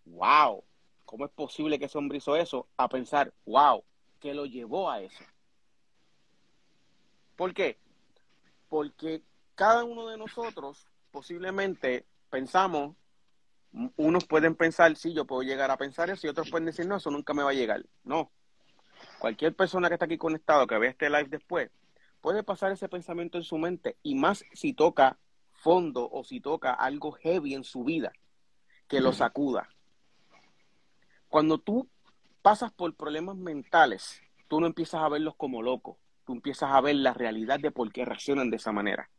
[0.05, 0.65] wow,
[1.05, 2.69] ¿cómo es posible que ese hombre hizo eso?
[2.77, 3.85] A pensar, wow,
[4.21, 5.25] ¿qué lo llevó a eso?
[7.37, 7.79] ¿Por qué?
[8.69, 9.23] Porque
[9.59, 12.95] cada uno de nosotros posiblemente pensamos,
[13.97, 16.95] unos pueden pensar, sí, yo puedo llegar a pensar eso, y otros pueden decir, no,
[16.95, 17.85] eso nunca me va a llegar.
[18.05, 18.31] No.
[19.19, 21.73] Cualquier persona que está aquí conectado, que vea este live después,
[22.21, 25.19] puede pasar ese pensamiento en su mente, y más si toca
[25.55, 28.13] fondo o si toca algo heavy en su vida,
[28.87, 29.69] que lo sacuda.
[31.27, 31.91] Cuando tú
[32.43, 36.95] pasas por problemas mentales, tú no empiezas a verlos como locos, tú empiezas a ver
[36.95, 39.11] la realidad de por qué reaccionan de esa manera.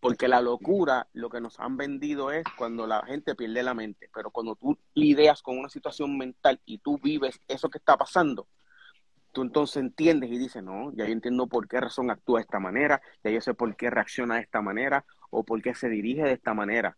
[0.00, 4.08] Porque la locura, lo que nos han vendido es cuando la gente pierde la mente.
[4.12, 8.48] Pero cuando tú lidias con una situación mental y tú vives eso que está pasando,
[9.32, 12.58] tú entonces entiendes y dices, no, ya yo entiendo por qué razón actúa de esta
[12.58, 16.22] manera, ya yo sé por qué reacciona de esta manera o por qué se dirige
[16.22, 16.96] de esta manera.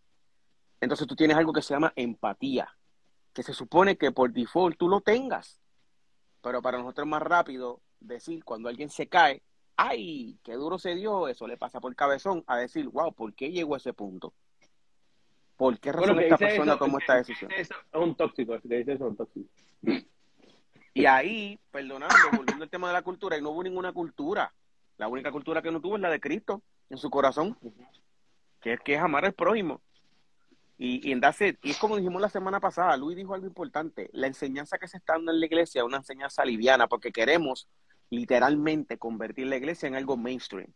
[0.80, 2.68] Entonces tú tienes algo que se llama empatía,
[3.32, 5.60] que se supone que por default tú lo tengas.
[6.40, 9.42] Pero para nosotros es más rápido decir cuando alguien se cae,
[9.76, 13.50] ay, qué duro se dio, eso le pasa por cabezón a decir, wow, ¿por qué
[13.50, 14.32] llegó a ese punto?
[15.56, 17.50] ¿Por qué razón esta persona tomó esta decisión?
[17.52, 19.48] es un tóxico, que dice eso es un tóxico.
[20.94, 24.52] Y ahí, perdonando, volviendo al tema de la cultura, y no hubo ninguna cultura.
[24.98, 27.56] La única cultura que no tuvo es la de Cristo en su corazón.
[28.61, 29.80] que, que es amar al prójimo.
[30.78, 31.20] Y, y, en
[31.62, 34.96] y es como dijimos la semana pasada, Luis dijo algo importante, la enseñanza que se
[34.96, 37.68] está dando en la iglesia es una enseñanza liviana, porque queremos
[38.12, 40.70] literalmente convertir la iglesia en algo mainstream.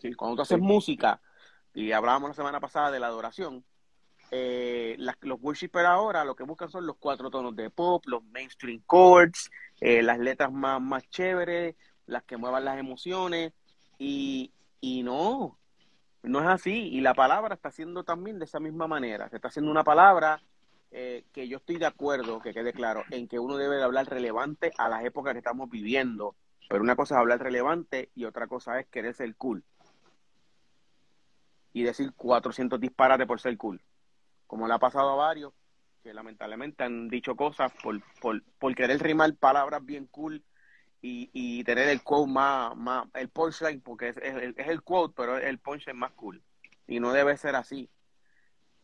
[0.00, 0.14] ¿Sí?
[0.14, 1.20] Cuando tú haces música,
[1.74, 3.64] y hablábamos la semana pasada de la adoración,
[4.30, 8.82] eh, los worshipers ahora lo que buscan son los cuatro tonos de pop, los mainstream
[8.88, 11.74] chords, eh, las letras más, más chéveres,
[12.06, 13.52] las que muevan las emociones,
[13.98, 15.58] y, y no,
[16.22, 16.88] no es así.
[16.92, 19.28] Y la palabra está siendo también de esa misma manera.
[19.28, 20.40] Se está haciendo una palabra
[20.92, 24.06] eh, que yo estoy de acuerdo, que quede claro, en que uno debe de hablar
[24.06, 26.36] relevante a las épocas que estamos viviendo.
[26.68, 29.64] Pero una cosa es hablar relevante y otra cosa es querer ser cool.
[31.72, 33.82] Y decir 400 disparates por ser cool.
[34.46, 35.52] Como le ha pasado a varios
[36.02, 40.44] que lamentablemente han dicho cosas por, por, por querer rimar palabras bien cool
[41.00, 45.14] y, y tener el quote más, más el punchline, porque es, es, es el quote,
[45.16, 46.42] pero el punchline más cool.
[46.86, 47.90] Y no debe ser así.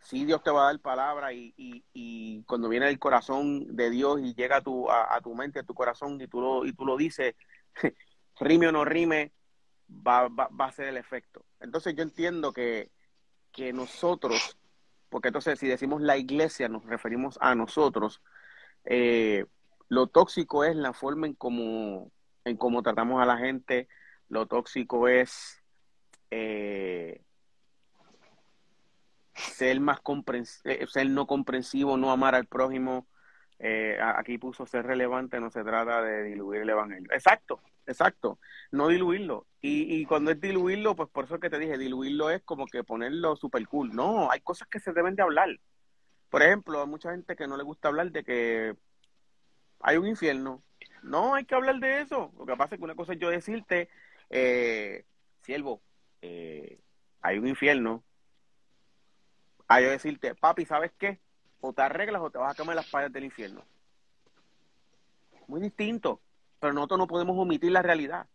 [0.01, 3.91] Sí, Dios te va a dar palabra y, y, y cuando viene el corazón de
[3.91, 6.65] Dios y llega a tu, a, a tu mente, a tu corazón y tú lo,
[6.65, 7.35] y tú lo dices,
[8.41, 9.33] rime o no rime,
[9.89, 11.45] va, va, va a ser el efecto.
[11.61, 12.91] Entonces yo entiendo que,
[13.53, 14.57] que nosotros,
[15.09, 18.23] porque entonces si decimos la iglesia nos referimos a nosotros,
[18.85, 19.45] eh,
[19.89, 22.13] lo tóxico es la forma en cómo,
[22.45, 23.89] en tratamos a la gente,
[24.29, 25.61] lo tóxico es
[26.31, 27.23] eh,
[29.35, 33.07] ser más comprensivo, ser no comprensivo, no amar al prójimo.
[33.63, 37.13] Eh, aquí puso ser relevante, no se trata de diluir el evangelio.
[37.13, 38.39] Exacto, exacto,
[38.71, 39.47] no diluirlo.
[39.61, 42.67] Y, y cuando es diluirlo, pues por eso es que te dije, diluirlo es como
[42.67, 43.95] que ponerlo super cool.
[43.95, 45.49] No, hay cosas que se deben de hablar.
[46.31, 48.77] Por ejemplo, hay mucha gente que no le gusta hablar de que
[49.81, 50.63] hay un infierno.
[51.03, 52.33] No hay que hablar de eso.
[52.39, 53.91] Lo que pasa es que una cosa es yo decirte,
[54.31, 55.05] eh,
[55.43, 55.83] siervo,
[56.23, 56.79] eh,
[57.21, 58.05] hay un infierno.
[59.69, 61.21] A yo decirte, papi, ¿sabes qué?
[61.61, 63.63] O te arreglas o te vas a comer las paredes del infierno.
[65.47, 66.21] Muy distinto.
[66.59, 68.27] Pero nosotros no podemos omitir la realidad.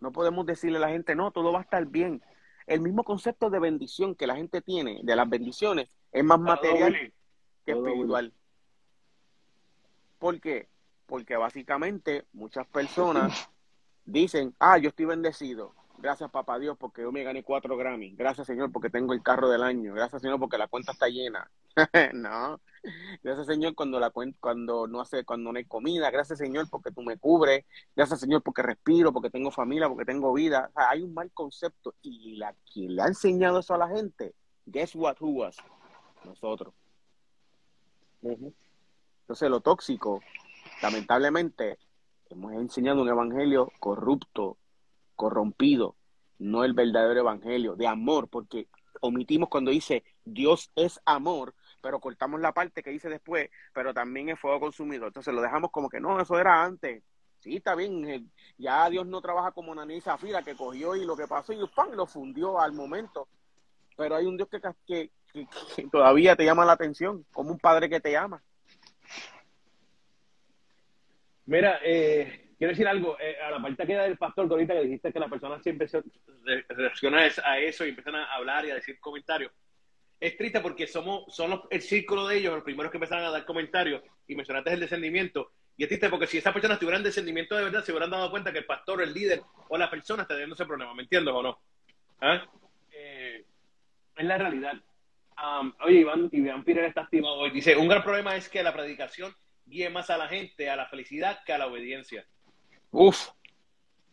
[0.00, 2.22] No podemos decirle a la gente, no, todo va a estar bien.
[2.66, 7.12] El mismo concepto de bendición que la gente tiene, de las bendiciones, es más material
[7.64, 8.32] que espiritual.
[10.18, 10.68] ¿Por qué?
[11.06, 13.48] Porque básicamente muchas personas
[14.04, 15.74] dicen, ah, yo estoy bendecido.
[15.98, 18.14] Gracias, papá Dios, porque yo me gané cuatro Grammy.
[18.14, 19.94] Gracias, Señor, porque tengo el carro del año.
[19.94, 21.50] Gracias, Señor, porque la cuenta está llena.
[22.12, 22.60] no.
[23.22, 26.10] Gracias, Señor, cuando la cuando no hace, cuando no hay comida.
[26.10, 27.64] Gracias, Señor, porque tú me cubres.
[27.94, 30.68] Gracias, Señor, porque respiro, porque tengo familia, porque tengo vida.
[30.70, 31.94] O sea, hay un mal concepto.
[32.02, 34.34] Y la quien le ha enseñado eso a la gente,
[34.66, 35.56] guess what who was?
[36.24, 36.74] Nosotros.
[38.22, 38.54] Uh -huh.
[39.22, 40.20] Entonces, lo tóxico,
[40.82, 41.78] lamentablemente,
[42.30, 44.56] hemos enseñado un evangelio corrupto,
[45.16, 45.96] corrompido,
[46.38, 48.68] no el verdadero evangelio de amor, porque
[49.00, 54.28] omitimos cuando dice Dios es amor, pero cortamos la parte que dice después, pero también
[54.28, 55.06] es fuego consumido.
[55.06, 57.02] Entonces lo dejamos como que no, eso era antes.
[57.40, 61.28] Sí, está bien, ya Dios no trabaja como Naní Zafira, que cogió y lo que
[61.28, 61.92] pasó y ¡pam!
[61.92, 63.28] lo fundió al momento.
[63.96, 67.58] Pero hay un Dios que, que, que, que todavía te llama la atención, como un
[67.58, 68.42] padre que te ama.
[71.46, 74.82] Mira, eh, quiero decir algo, eh, a la parte que da del pastor, ahorita que
[74.82, 76.02] dijiste que las personas siempre se
[76.68, 79.50] reaccionan a eso y empiezan a hablar y a decir comentarios.
[80.20, 83.44] Es triste porque somos, somos el círculo de ellos los primeros que empezaron a dar
[83.44, 85.52] comentarios y mencionaste el descendimiento.
[85.76, 88.52] Y es triste porque si esas personas tuvieran descendimiento de verdad, se hubieran dado cuenta
[88.52, 90.92] que el pastor, el líder o la persona está teniendo ese problema.
[90.92, 91.60] ¿Me entiendes o no?
[92.20, 92.44] ¿Ah?
[92.90, 93.44] Eh,
[94.16, 94.74] es la realidad.
[95.40, 97.52] Um, oye, Iván, Iván Pirer está activado hoy.
[97.52, 99.32] Dice, un gran problema es que la predicación
[99.66, 102.26] guíe más a la gente a la felicidad que a la obediencia.
[102.90, 103.28] Uf,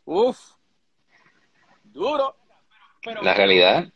[0.03, 0.37] uf,
[1.83, 2.35] duro.
[3.01, 3.91] Pero, la realidad.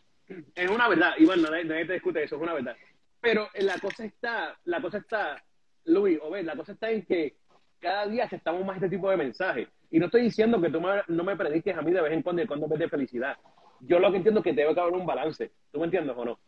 [0.54, 2.76] Es una verdad, Iván, nadie, nadie, te discute eso, es una verdad.
[3.20, 5.42] Pero la cosa está, la cosa está,
[5.84, 7.36] Luis, o ves, la cosa está en que
[7.78, 9.68] cada día aceptamos más este tipo de mensajes.
[9.90, 12.42] Y no estoy diciendo que tú no me prediques a mí de vez en cuando
[12.42, 13.36] y cuando de felicidad.
[13.80, 15.50] Yo lo que entiendo es que debe haber un balance.
[15.72, 16.38] ¿Tú me entiendes o no?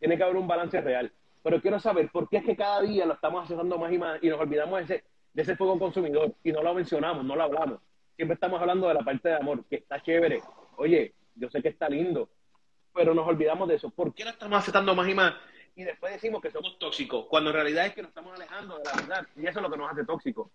[0.00, 3.04] Tiene que haber un balance real pero quiero saber por qué es que cada día
[3.04, 6.34] lo estamos aceptando más y más y nos olvidamos de ese, de ese fuego consumidor
[6.44, 7.80] y no lo mencionamos, no lo hablamos.
[8.16, 10.40] Siempre estamos hablando de la parte de amor, que está chévere.
[10.76, 12.28] Oye, yo sé que está lindo,
[12.94, 13.90] pero nos olvidamos de eso.
[13.90, 15.34] ¿Por qué lo estamos aceptando más y más?
[15.74, 18.84] Y después decimos que somos tóxicos, cuando en realidad es que nos estamos alejando de
[18.84, 20.48] la verdad y eso es lo que nos hace tóxicos.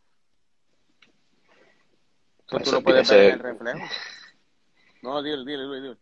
[2.50, 3.80] Pues tú lo puedes ver en el reflejo.
[5.02, 5.98] No, dile, dile, dile.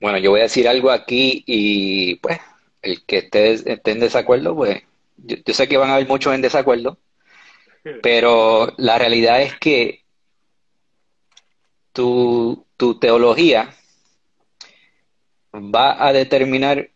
[0.00, 2.40] Bueno, yo voy a decir algo aquí y pues
[2.82, 4.82] el que esté, esté en desacuerdo, pues
[5.16, 6.98] yo, yo, sé que van a haber muchos en desacuerdo,
[8.02, 10.02] pero la realidad es que
[11.92, 13.72] tu, tu teología
[15.52, 16.90] va a determinar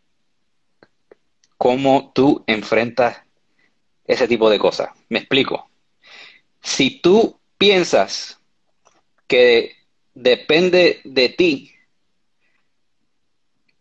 [1.59, 3.18] cómo tú enfrentas
[4.04, 4.90] ese tipo de cosas.
[5.09, 5.68] Me explico.
[6.62, 8.38] Si tú piensas
[9.26, 9.76] que
[10.14, 11.72] depende de ti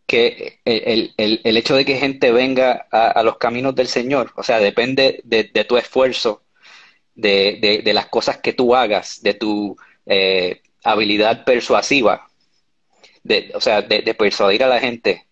[0.06, 1.14] que el,
[1.44, 5.78] hecho de que gente venga a, los caminos del Señor, o sea, depende de, tu
[5.78, 6.44] esfuerzo,
[7.16, 12.30] de, las cosas que tú hagas, de tu eh, habilidad persuasiva,
[13.26, 15.26] de, o sea, de, persuadir a la gente,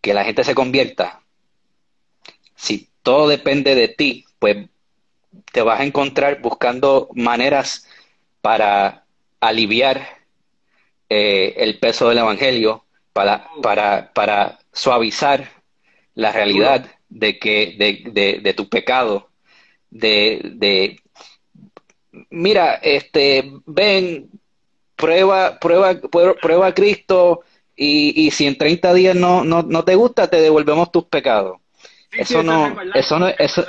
[0.00, 1.20] que la gente se convierta.
[2.56, 4.68] Si todo depende de ti, pues
[5.52, 7.86] te vas a encontrar buscando maneras
[8.40, 9.04] para
[9.40, 10.20] aliviar
[11.10, 15.50] eh, el peso del Evangelio, para, para, para suavizar
[16.14, 19.28] la realidad de que de, de, tu pecado,
[19.90, 21.02] de, de
[22.30, 24.30] mira, este, ven,
[25.02, 26.00] prueba, prueba,
[26.40, 27.40] prueba a Cristo
[27.74, 31.58] y, y si en 30 días no, no, no te gusta, te devolvemos tus pecados.
[32.12, 33.66] eso, no, eso no, eso,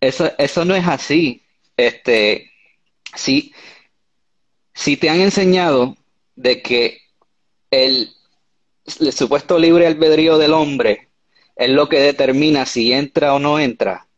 [0.00, 1.44] eso, eso no es así.
[1.76, 2.50] Este,
[3.14, 3.54] si,
[4.74, 5.96] si te han enseñado
[6.34, 6.98] de que
[7.70, 8.10] el,
[8.98, 11.08] el supuesto libre albedrío del hombre
[11.54, 14.08] es lo que determina si entra o no entra,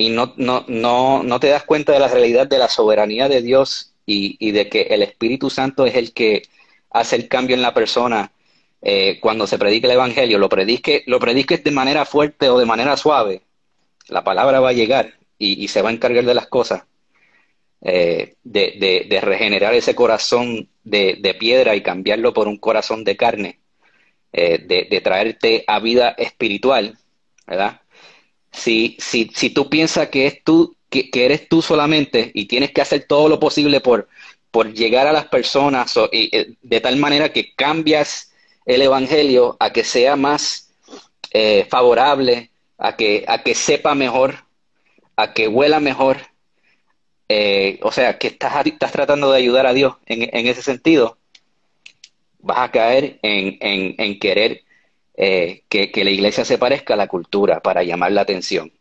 [0.00, 3.42] y no, no, no, no te das cuenta de la realidad de la soberanía de
[3.42, 6.42] Dios y, de que el Espíritu Santo es el que
[6.90, 8.32] hace el cambio en la persona
[8.80, 12.64] eh, cuando se predica el Evangelio, lo predique, lo prediques de manera fuerte o de
[12.64, 13.42] manera suave,
[14.08, 16.84] la palabra va a llegar y, se va a encargar de las cosas,
[17.82, 23.04] eh, de, de, de, regenerar ese corazón de, de, piedra y cambiarlo por un corazón
[23.04, 23.58] de carne.
[24.30, 26.98] Eh, de, traerte a vida espiritual,
[27.46, 27.80] ¿verdad?
[28.52, 32.80] Si, si, si tú piensas que, es tú, que, eres tú solamente y tienes que
[32.80, 34.08] hacer todo lo posible por,
[34.50, 38.32] por llegar a las personas eh, de tal manera que cambias
[38.66, 40.70] el Evangelio a que sea más
[41.30, 44.44] eh, favorable, a que, a que sepa mejor,
[45.16, 46.18] a que huela mejor,
[47.82, 51.18] o sea, que estás, estás tratando de ayudar a Dios en, en ese sentido,
[52.40, 54.62] vas a caer en, querer
[55.14, 58.72] eh, que, la iglesia se parezca a la cultura para llamar la atención.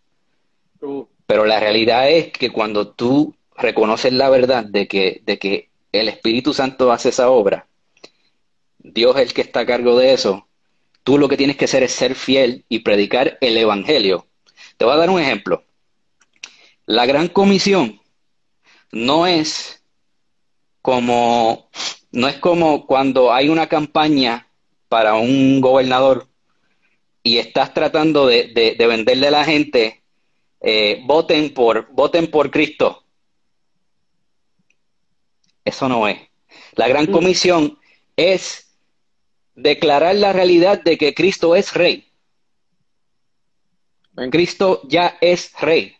[1.27, 6.09] Pero la realidad es que cuando tú reconoces la verdad de que, de que el
[6.09, 7.67] Espíritu Santo hace esa obra,
[8.79, 10.47] Dios es el que está a cargo de eso,
[11.03, 14.25] tú lo que tienes que hacer es ser fiel y predicar el Evangelio.
[14.77, 15.63] Te voy a dar un ejemplo.
[16.85, 18.01] La gran comisión
[18.91, 19.83] no es
[20.81, 21.69] como
[22.11, 24.47] no es como cuando hay una campaña
[24.87, 26.27] para un gobernador
[27.23, 30.01] y estás tratando de, venderle a la gente,
[30.61, 33.03] eh, voten, por, voten por Cristo.
[35.63, 36.19] Eso no es.
[36.75, 37.11] La gran mm.
[37.11, 37.79] comisión
[38.15, 38.73] es
[39.55, 42.07] declarar la realidad de que Cristo es rey.
[44.31, 45.95] Cristo ya es rey.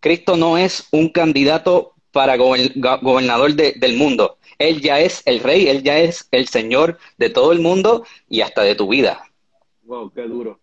[0.00, 4.38] Cristo no es un candidato para gobernador del mundo.
[4.58, 8.40] Él ya es el rey, él ya es el señor de todo el mundo y
[8.40, 9.30] hasta de tu vida.
[9.82, 10.60] Wow, qué duro.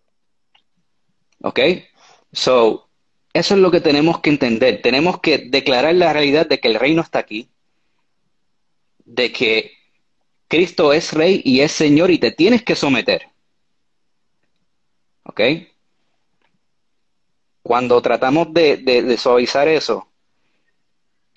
[1.42, 1.60] ¿Ok?
[2.32, 2.90] So,
[3.34, 4.82] eso es lo que tenemos que entender.
[4.82, 7.50] Tenemos que declarar la realidad de que el reino está aquí,
[9.06, 9.72] de que
[10.48, 13.28] Cristo es rey y es señor y te tienes que someter.
[15.24, 15.42] ¿Ok?
[17.62, 20.08] Cuando tratamos de suavizar eso,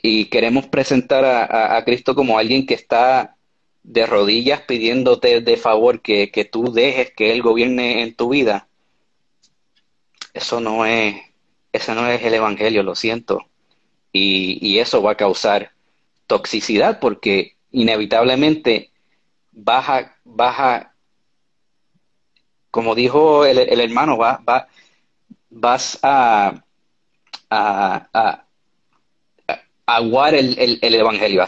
[0.00, 3.36] y queremos presentar a, Cristo como alguien que está
[3.82, 8.67] de rodillas pidiéndote de favor que, tú dejes que Él gobierne en tu vida,
[10.34, 11.16] eso no es,
[11.72, 13.46] ese no es el Evangelio, lo siento.
[14.12, 15.72] Y, eso va a causar
[16.26, 18.90] toxicidad porque inevitablemente
[19.52, 20.94] baja, baja,
[22.70, 24.68] como dijo el, hermano, va, va,
[25.50, 26.64] vas a,
[27.50, 28.44] a
[29.88, 31.46] aguar el, el, el evangelio, a,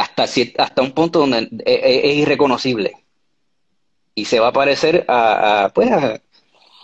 [0.00, 0.24] hasta,
[0.58, 3.03] hasta un punto donde es, irreconocible.
[4.14, 6.20] Y se va a parecer a, pues a,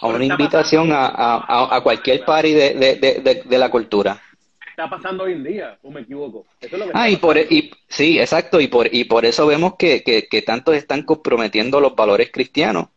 [0.03, 4.21] una invitación a, a, cualquier party de, de, de, la cultura.
[4.69, 6.47] Está pasando hoy en día, o me equivoco.
[6.95, 10.43] ah, y por, y, sí, exacto, y por, y por eso vemos que, que, que
[10.43, 12.89] tantos están comprometiendo los valores cristianos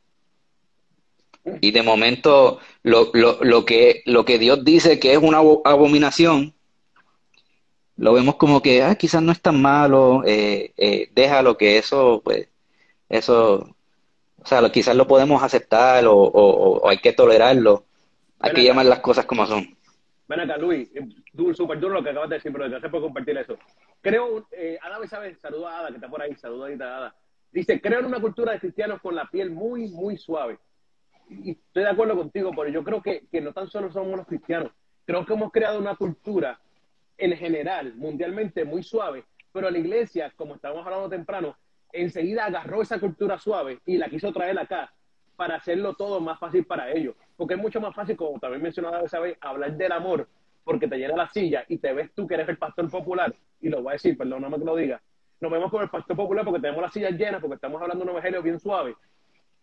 [1.61, 6.53] y de momento lo, lo, lo, que, lo que Dios dice que es una abominación,
[7.97, 12.21] lo vemos como que ah, quizás no es tan malo, eh, eh, déjalo que eso,
[12.23, 12.47] pues,
[13.09, 13.72] eso,
[14.43, 17.85] o sea, quizás lo podemos aceptar o, o, hay que tolerarlo.
[18.39, 19.65] Hay que llamar las cosas como son.
[20.27, 20.91] Ven acá, Luis,
[21.53, 23.57] súper duro lo que acabas de decir, pero gracias por compartir eso.
[24.01, 27.15] Creo, eh, Ada sabe, saluda a Ada, que está por ahí, saluda a Ada.
[27.53, 30.57] Dice, creo en una cultura de cristianos con la piel muy, muy suave.
[31.29, 34.27] Y estoy de acuerdo contigo, pero yo creo que, que no tan solo somos los
[34.27, 34.71] cristianos,
[35.05, 36.59] creo que hemos creado una cultura
[37.17, 39.23] en general, mundialmente, muy suave,
[39.53, 41.55] pero la iglesia, como estábamos hablando temprano,
[41.93, 44.91] enseguida agarró esa cultura suave y la quiso traer acá
[45.35, 47.15] para hacerlo todo más fácil para ellos.
[47.37, 50.27] Porque es mucho más fácil, como también mencionaba esa vez, hablar del amor,
[50.63, 53.69] porque te llena la silla y te ves tú que eres el pastor popular, y
[53.69, 55.01] lo voy a decir, perdóname que lo diga,
[55.39, 58.11] nos vemos con el pastor popular porque tenemos las sillas llenas, porque estamos hablando de
[58.11, 58.95] un evangelio bien suave,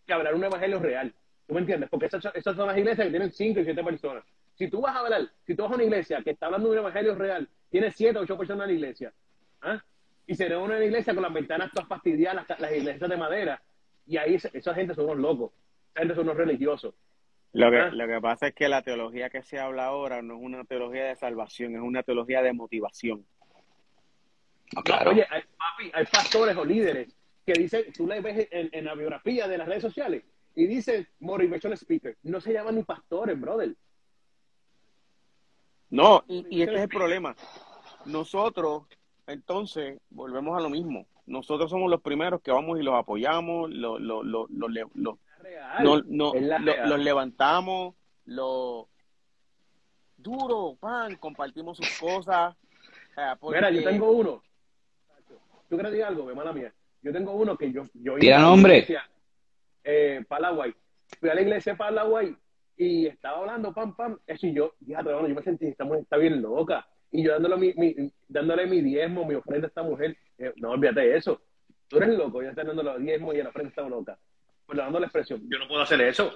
[0.06, 1.14] que hablar un evangelio real.
[1.46, 1.88] ¿Tú me entiendes?
[1.90, 4.24] Porque esas, esas son las iglesias que tienen cinco y siete personas.
[4.54, 6.74] Si tú vas a hablar, si tú vas a una iglesia que está hablando de
[6.74, 9.12] un evangelio real, tiene siete o ocho personas en la iglesia,
[9.62, 9.82] ¿ah?
[10.30, 13.16] Y se reúne en la iglesia con las ventanas todas fastidiadas, las, las iglesias de
[13.16, 13.60] madera,
[14.06, 15.50] y ahí esa, gente son unos locos,
[15.90, 16.94] esa gente son unos religiosos.
[17.52, 17.90] Lo que, Ah.
[17.90, 21.06] lo que pasa es que la teología que se habla ahora no es una teología
[21.06, 23.26] de salvación, es una teología de motivación.
[24.72, 25.10] No, claro.
[25.10, 27.12] Oye, hay, papi, hay pastores o líderes
[27.44, 30.22] que dicen, tú le ves en, en la biografía de las redes sociales
[30.54, 32.16] y dicen motivational speaker.
[32.22, 33.74] No se llaman ni pastores, brother.
[35.90, 37.34] No, y, y este es el problema.
[38.04, 38.84] Nosotros,
[39.32, 41.06] entonces, volvemos a lo mismo.
[41.26, 45.18] Nosotros somos los primeros que vamos y los apoyamos, lo- lo- lo- lo- le- lo-
[45.38, 45.84] Es real.
[45.84, 46.88] no- no- es la lo- real.
[46.90, 47.94] los levantamos,
[48.26, 48.88] lo
[50.16, 52.54] duro, pan, compartimos sus cosas.
[53.16, 54.42] eh, porque- Mira, yo tengo uno.
[55.68, 56.26] ¿Tú quieres decir algo?
[56.26, 56.72] Ve, mala mía.
[57.02, 57.84] Yo tengo uno que yo...
[57.94, 58.86] yo Tira nombre.
[59.84, 60.74] Eh, Paraguay.
[61.18, 62.36] Fui a la iglesia de Paraguay
[62.76, 64.18] y estaba hablando, pam, pam.
[64.26, 66.86] Eso y yo, fíjate, bueno, yo me sentí, esta mujer está bien loca.
[67.12, 70.16] Y yo dándole mi, mi- dándole mi diezmo, mi ofrenda a esta mujer.
[70.38, 71.40] Eh, no, olvídate de eso.
[71.88, 74.18] Tú eres loco, yo estoy dando los diezmos y la ofrenda está loca.
[74.66, 75.42] Pues dando la expresión.
[75.50, 76.32] Yo no puedo hacer eso.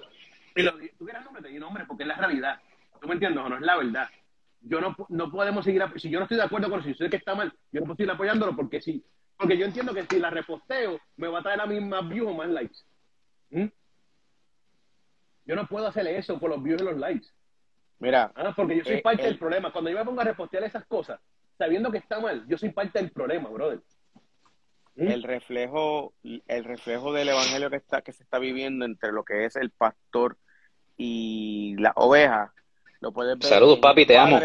[0.56, 2.60] Y lo, tú quieres nombre, te di nombre, porque es la realidad.
[3.00, 3.56] ¿Tú me entiendes o no?
[3.56, 4.08] Es la verdad.
[4.62, 7.08] Yo no, no podemos seguir, si yo no estoy de acuerdo con eso, si sé
[7.10, 9.04] que está mal, yo no puedo seguir apoyándolo porque sí.
[9.36, 12.28] Porque yo entiendo que si la reposteo, me va a traer a mí más views
[12.30, 12.76] o más likes.
[13.50, 13.66] ¿Mm?
[15.46, 17.26] Yo no puedo hacerle eso por los views y los likes.
[17.98, 19.26] Mira, Ah, porque yo soy Eh, parte eh.
[19.26, 19.72] del problema.
[19.72, 21.20] Cuando yo me pongo a repostear esas cosas,
[21.58, 23.80] sabiendo que está mal, yo soy parte del problema, brother.
[24.96, 25.08] ¿Mm?
[25.08, 29.44] el reflejo, el reflejo del evangelio que está, que se está viviendo entre lo que
[29.44, 30.38] es el pastor
[30.96, 32.54] y la oveja,
[33.00, 34.38] lo puedes ver Saludos, en papi, un te amo.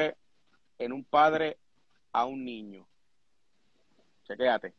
[0.80, 1.58] En un padre
[2.14, 2.88] a un niño.
[4.28, 4.74] Chequéate.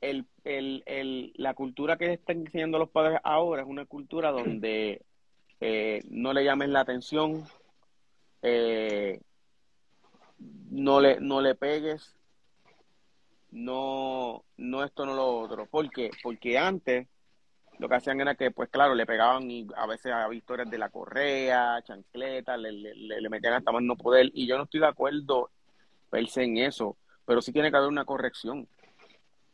[0.00, 5.02] El, el, el, la cultura que están enseñando los padres ahora es una cultura donde
[5.60, 7.44] eh, no le llames la atención,
[8.42, 9.20] eh,
[10.70, 12.14] no le, no le pegues,
[13.50, 15.66] no, no esto, no lo otro.
[15.66, 16.10] ¿Por qué?
[16.22, 17.08] Porque antes
[17.78, 20.78] lo que hacían era que, pues claro, le pegaban y a veces a victorias de
[20.78, 24.30] la correa, chancleta, le, le, metían hasta más no poder.
[24.34, 25.50] Y yo no estoy de acuerdo
[26.10, 28.68] per se en eso, pero sí tiene que haber una corrección.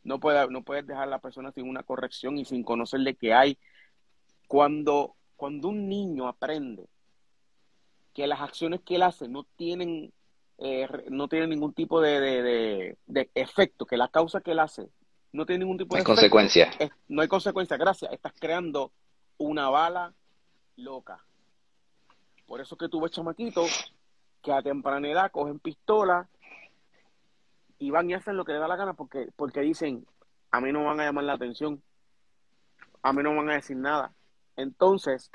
[0.04, 3.34] No puede, no puedes dejar a la persona sin una corrección y sin conocerle que
[3.34, 3.58] hay.
[4.46, 6.88] Cuando, cuando un niño aprende
[8.14, 10.12] que las acciones que él hace no tienen,
[10.58, 14.60] eh, no tienen ningún tipo de, de, de- de efecto, que la causa que él
[14.60, 14.88] hace
[15.32, 16.70] no tiene ningún tipo No de hay efecto, consecuencia.
[16.78, 18.12] es- no hay consecuencia, gracias.
[18.12, 18.92] Estás creando
[19.36, 20.14] una bala
[20.76, 21.24] loca.
[22.46, 23.92] Por eso que tú ves chamaquitos
[24.42, 26.28] que a temprana edad cogen pistola
[27.80, 30.06] y van y hacen lo que les da la gana porque, porque dicen,
[30.52, 31.82] a mí no me van a llamar la atención,
[33.02, 34.12] a mí no me van a decir nada.
[34.56, 35.30] Entonces,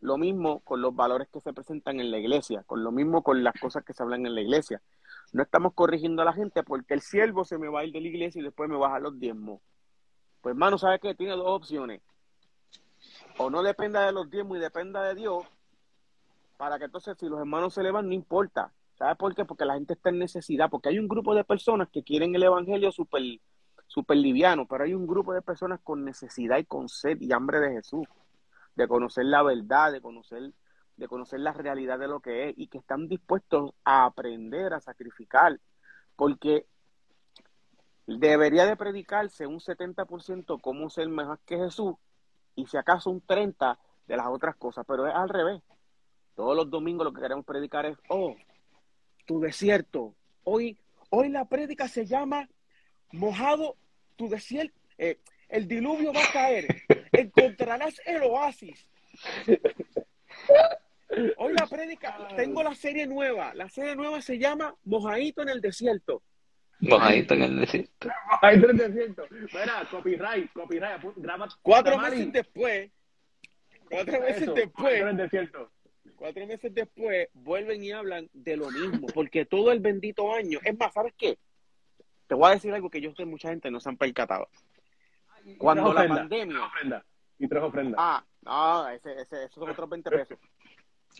[0.00, 3.44] lo mismo con los valores que se presentan en la iglesia, con lo mismo con
[3.44, 4.80] las cosas que se hablan en la iglesia.
[5.32, 8.00] No estamos corrigiendo a la gente porque el siervo se me va a ir de
[8.00, 9.60] la iglesia y después me baja los diezmos.
[10.40, 11.14] Pues hermano, ¿sabe qué?
[11.14, 12.00] Tiene dos opciones.
[13.38, 15.44] O no dependa de los diezmos y dependa de Dios,
[16.56, 18.72] para que entonces si los hermanos se le van, no importa.
[18.94, 19.46] ¿Sabes por qué?
[19.46, 22.42] Porque la gente está en necesidad, porque hay un grupo de personas que quieren el
[22.42, 23.22] evangelio súper
[23.86, 27.58] super liviano, pero hay un grupo de personas con necesidad y con sed y hambre
[27.58, 28.06] de Jesús,
[28.76, 30.52] de conocer la verdad, de conocer,
[30.96, 34.80] de conocer la realidad de lo que es y que están dispuestos a aprender, a
[34.80, 35.58] sacrificar,
[36.16, 36.66] porque
[38.06, 41.94] debería de predicarse un 70% cómo ser mejor que Jesús
[42.54, 45.62] y si acaso un 30% de las otras cosas, pero es al revés.
[46.34, 48.34] Todos los domingos lo que queremos predicar es, oh,
[49.24, 50.14] tu desierto.
[50.42, 50.76] Hoy,
[51.10, 52.48] hoy la prédica se llama
[53.12, 53.76] Mojado
[54.16, 54.78] tu desierto.
[54.98, 56.66] Eh, el diluvio va a caer.
[57.20, 58.86] Encontrarás el oasis.
[61.38, 63.52] Hoy la prédica, tengo la serie nueva.
[63.54, 66.22] La serie nueva se llama Mojadito en el desierto.
[66.78, 68.08] Mojadito en el desierto.
[68.40, 69.26] Ahí está el desierto.
[69.30, 71.02] Mira, copyright, copyright.
[71.16, 72.90] Graba, Cuatro graba meses y- después,
[73.90, 75.70] cuatro meses eso, después, el desierto.
[76.16, 80.78] Cuatro meses después vuelven y hablan de lo mismo, porque todo el bendito año, es
[80.78, 81.36] más, ¿sabes qué?
[82.28, 84.48] Te voy a decir algo que yo sé mucha gente no se han percatado.
[85.58, 86.70] Cuando la pandemia-
[87.40, 87.98] Y tres ofrendas.
[87.98, 90.38] Ah, no, ese, ese, esos son otros 20 pesos.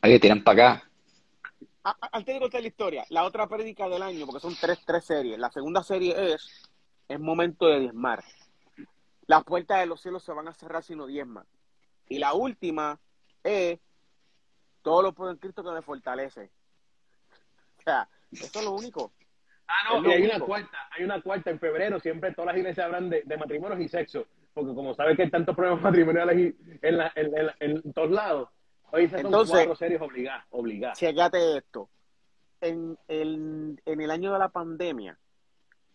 [0.03, 0.91] Oye, tiran para acá.
[1.83, 4.79] Ah, ah, Antes de contar la historia, la otra prédica del año, porque son tres,
[4.85, 5.39] tres series.
[5.39, 6.71] La segunda serie es
[7.09, 8.23] Es momento de diezmar.
[9.27, 11.47] Las puertas de los cielos se van a cerrar si no diezman.
[12.07, 13.01] Y la última
[13.43, 13.81] es
[14.83, 16.51] Todo lo puedo en Cristo que me fortalece.
[17.79, 19.13] O sea, eso es lo único.
[19.67, 22.85] Ah, no, y hay una cuarta, hay una cuarta en febrero, siempre todas las iglesias
[22.85, 26.97] hablan de, de matrimonios y sexo, porque como sabes que hay tantos problemas matrimoniales en,
[26.97, 28.49] la- en, en- en todos lados,
[28.93, 30.99] hoy son Entonces- cuatro series obligadas, obligadas.
[30.99, 31.89] Chécate esto.
[32.61, 35.19] En el, en el año de la pandemia,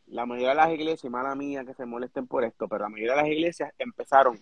[0.08, 2.90] la mayoría de las iglesias, y mala mía que se molesten por esto, pero la
[2.90, 4.40] mayoría de las iglesias empezaron.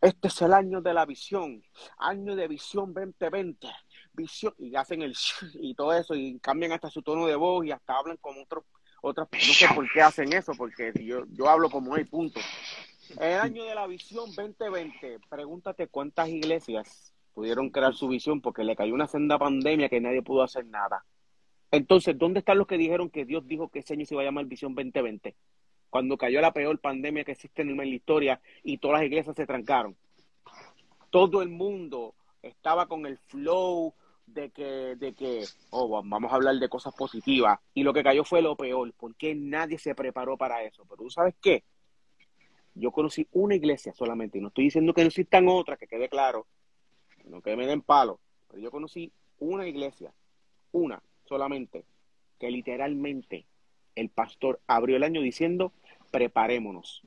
[0.00, 1.62] Este es el año de la visión,
[1.98, 3.66] año de visión 2020,
[4.12, 5.14] visión, y hacen el
[5.54, 8.64] y todo eso, y cambian hasta su tono de voz y hasta hablan como otros,
[9.02, 12.38] otras, no sé por qué hacen eso, porque yo, yo hablo como hay punto.
[13.10, 18.76] El año de la visión 2020, pregúntate cuántas iglesias pudieron crear su visión porque le
[18.76, 21.04] cayó una senda pandemia que nadie pudo hacer nada.
[21.70, 24.26] Entonces, ¿dónde están los que dijeron que Dios dijo que ese año se iba a
[24.26, 25.34] llamar Visión 2020?
[25.90, 29.46] Cuando cayó la peor pandemia que existe en la historia y todas las iglesias se
[29.46, 29.96] trancaron.
[31.10, 33.92] Todo el mundo estaba con el flow
[34.26, 37.58] de que, de que, oh, vamos a hablar de cosas positivas.
[37.74, 40.84] Y lo que cayó fue lo peor, porque nadie se preparó para eso.
[40.88, 41.64] Pero tú sabes qué?
[42.74, 46.08] Yo conocí una iglesia solamente, y no estoy diciendo que no existan otras, que quede
[46.08, 46.46] claro,
[47.24, 50.12] no que me den palo, pero yo conocí una iglesia,
[50.72, 51.84] una solamente,
[52.38, 53.46] que literalmente
[53.94, 55.72] el pastor abrió el año diciendo,
[56.10, 57.02] preparémonos.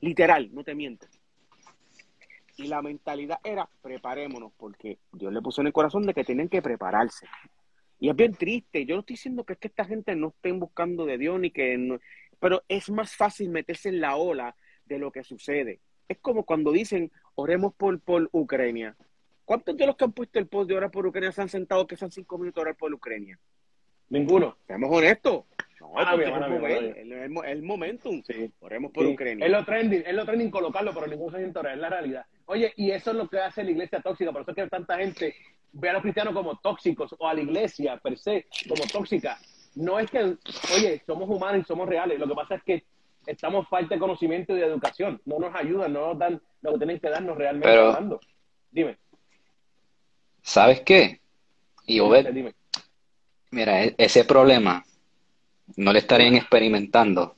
[0.00, 1.06] Literal, no te miento.
[2.56, 6.48] Y la mentalidad era, preparémonos, porque Dios le puso en el corazón de que tienen
[6.48, 7.26] que prepararse.
[7.98, 8.84] Y es bien triste.
[8.86, 11.50] Yo no estoy diciendo que es que esta gente no estén buscando de Dios ni
[11.50, 11.98] que no,
[12.40, 15.80] pero es más fácil meterse en la ola de lo que sucede.
[16.08, 18.96] Es como cuando dicen, oremos por, por Ucrania.
[19.44, 21.86] ¿Cuántos de los que han puesto el post de orar por Ucrania se han sentado
[21.86, 23.38] que son cinco minutos a orar por Ucrania?
[24.08, 24.56] Ninguno.
[24.66, 25.44] Seamos honestos.
[25.80, 27.12] No, Mala porque mía, es el
[27.44, 28.22] el, momentum.
[28.22, 28.52] Sí.
[28.60, 29.46] Oremos por Sí, Ucrania.
[29.46, 32.26] Es lo trending, es lo trending colocarlo, pero ningún orar, es la realidad.
[32.46, 34.98] Oye, y eso es lo que hace la iglesia tóxica, por eso es que tanta
[34.98, 35.34] gente
[35.72, 39.38] ve a los cristianos como tóxicos o a la iglesia per se como tóxica.
[39.74, 40.36] No es que,
[40.76, 42.84] oye, somos humanos y somos reales, lo que pasa es que
[43.26, 46.78] estamos falta de conocimiento y de educación, no nos ayudan, no nos dan lo que
[46.78, 48.20] tienen que darnos realmente Pero- hablando.
[48.72, 48.98] Dime,
[50.42, 51.20] ¿Sabes qué?
[51.86, 52.54] Y Obed, dime.
[53.50, 54.84] mira, e- ese problema
[55.76, 57.36] no lo estarían experimentando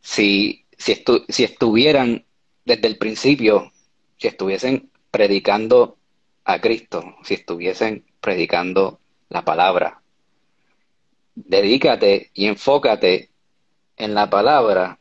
[0.00, 2.24] si, si, estu- si estuvieran
[2.64, 3.72] desde el principio,
[4.18, 5.96] si estuviesen predicando
[6.44, 10.00] a Cristo, si estuviesen predicando la palabra.
[11.34, 13.30] Dedícate y enfócate
[13.96, 14.98] en la palabra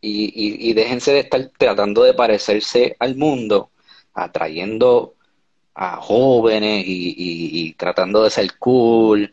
[0.00, 3.70] y, y, y déjense de estar tratando de parecerse al mundo,
[4.14, 5.14] atrayendo
[5.74, 7.14] a jóvenes y,
[7.68, 9.32] y- tratando de ser cool,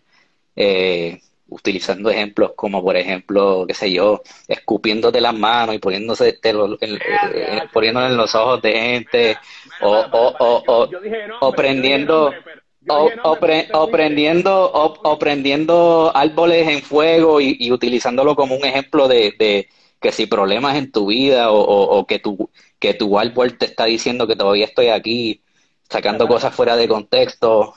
[0.55, 1.19] eh,
[1.49, 6.77] utilizando ejemplos como, por ejemplo, qué sé yo, escupiéndote las manos y poniéndose te lo-
[6.79, 9.37] en, eh, poniéndole en los ojos de gente,
[9.81, 13.91] o, prendiendo, nombre, pero- yo o, dije nombre, o pre- pero tú te o fuiste.
[13.91, 19.67] prendiendo, o, o prendiendo árboles en fuego y, y utilizándolo como un ejemplo de, de
[20.01, 22.49] que si problemas en tu vida o, o- o que tu,
[22.79, 25.41] que tu árbol te está diciendo que todavía estoy aquí,
[25.89, 27.73] sacando Para, cosas fuera de contexto.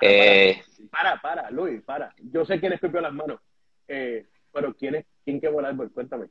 [0.00, 2.12] eh, Para, para, Luis, para.
[2.32, 3.40] Yo sé quién escupió las manos,
[3.88, 5.90] eh, pero ¿quién es, quién quemó el árbol?
[5.92, 6.26] Cuéntame.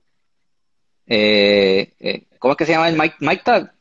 [1.07, 3.74] eh, eh, ¿cómo es que se llama el Mike, Mike Tag?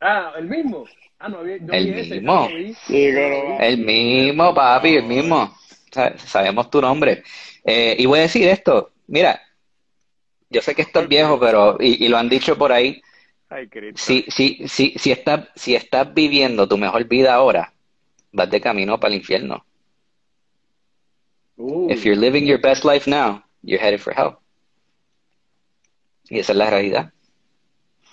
[0.00, 0.84] Ah, el mismo.
[1.18, 2.32] Ah, no, no El vi ese, mismo.
[2.34, 2.74] no lo vi.
[2.74, 5.56] Sí, pero- El mismo, papi, el mismo.
[5.90, 7.22] Sa- Sabemos tu nombre.
[7.64, 9.40] Eh, y voy a decir esto, mira,
[10.50, 13.00] yo sé que esto es viejo, pero, y, y lo han dicho por ahí,
[13.48, 17.72] Ay, si, si, si, si estás, si estás viviendo tu mejor vida ahora,
[18.32, 19.64] vas de camino para el infierno.
[21.56, 24.38] Uh, If you're living your best life now, you're headed for hell.
[26.28, 27.12] Y esa es la realidad.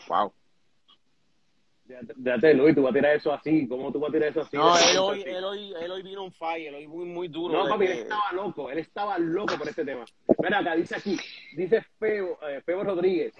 [0.07, 0.31] Wow.
[1.93, 3.67] Déjate- déjate, Luis, tú vas a tirar eso así.
[3.67, 4.57] ¿Cómo tú vas a tirar eso así?
[4.57, 5.29] No, él hoy, así?
[5.29, 7.63] él hoy, él hoy vino on fire, él hoy muy, muy duro.
[7.63, 10.05] No, papi, que- él estaba loco, él estaba loco por este tema.
[10.39, 11.17] Mira acá, dice aquí,
[11.55, 13.33] dice Febo, eh, Febo Rodríguez,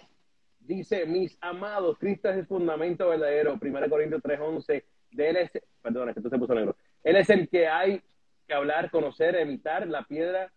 [0.60, 5.52] dice, mis amados, Cristo es el fundamento verdadero, 1 Corintios 3.11, de él es,
[5.82, 8.02] perdón, es que tú se puso negro, él es el que hay
[8.48, 10.52] que hablar, conocer, evitar la piedra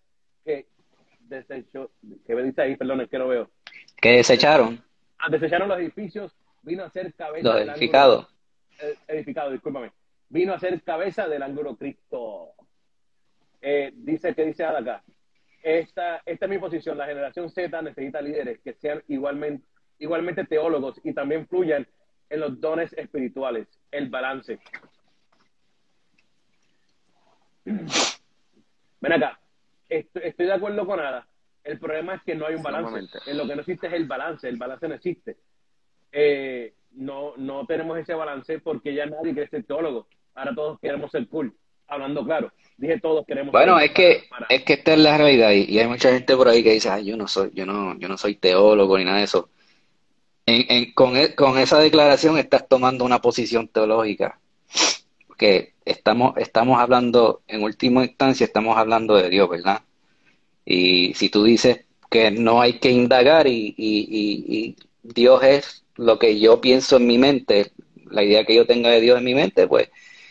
[0.45, 0.67] que
[1.21, 1.91] desechó,
[2.27, 3.51] que me dice ahí, perdón, es que no veo,
[4.01, 4.83] ¿Qué desecharon?
[5.19, 6.33] Ah, desecharon los edificios,
[6.67, 7.79] vino a ser cabeza Los del ángulo-
[8.81, 9.93] eh, edificado, discúlpame.
[10.29, 12.51] vino a ser cabeza del ángulo Cristo.
[13.63, 15.03] Eh, dice que dice acá,
[15.63, 19.67] esta, esta es mi posición, la generación Z necesita líderes que sean igualmente,
[19.99, 21.87] igualmente teólogos y también fluyan
[22.29, 24.59] en los dones espirituales, el balance.
[29.01, 29.39] Ven acá,
[29.89, 31.27] estoy, estoy de acuerdo con nada.
[31.65, 33.19] El problema es que no hay un balance.
[33.27, 34.49] En lo que no existe es el balance.
[34.49, 35.37] El balance no existe.
[36.19, 40.07] Eh, no, no tenemos ese balance porque ya nadie quiere ser teólogo.
[40.35, 41.55] Ahora todos queremos ser cool.
[41.89, 42.51] Hablando claro.
[42.79, 45.65] Dije todos queremos Bueno, ser es que, para- es que esta es la realidad y,
[45.71, 48.09] y hay mucha gente por ahí que dice, "Ay, yo no soy, yo no, yo
[48.09, 49.51] no soy teólogo ni nada de eso.
[50.47, 54.41] En, en- con, e- con esa declaración estás tomando una posición teológica,
[55.27, 59.83] porque estamos, estamos hablando, en última instancia, estamos hablando de Dios, ¿verdad?
[60.65, 64.77] Y si tú dices que no hay que indagar y, y- y- y
[65.15, 67.73] Dios es lo que yo pienso en mi mente,
[68.05, 69.91] la idea que yo tenga de Dios en mi mente, pues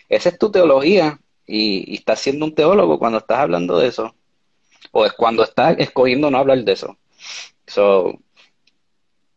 [0.10, 4.16] esa es tu teología y, y estás siendo un teólogo cuando estás hablando de eso.
[4.92, 6.98] O es cuando estás escogiendo no hablar de eso.
[7.68, 8.20] So,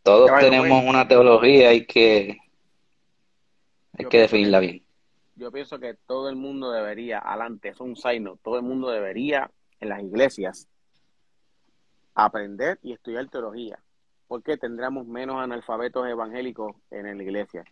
[0.02, 2.38] todos tenemos una teología y que
[3.92, 4.82] hay Yo que definirla bien.
[5.36, 8.90] Yo pienso que todo el mundo debería, adelante, es un sign note, todo el mundo
[8.90, 10.68] debería en las iglesias
[12.14, 13.78] aprender y estudiar teología,
[14.28, 17.64] porque tendríamos menos analfabetos evangélicos en la iglesia.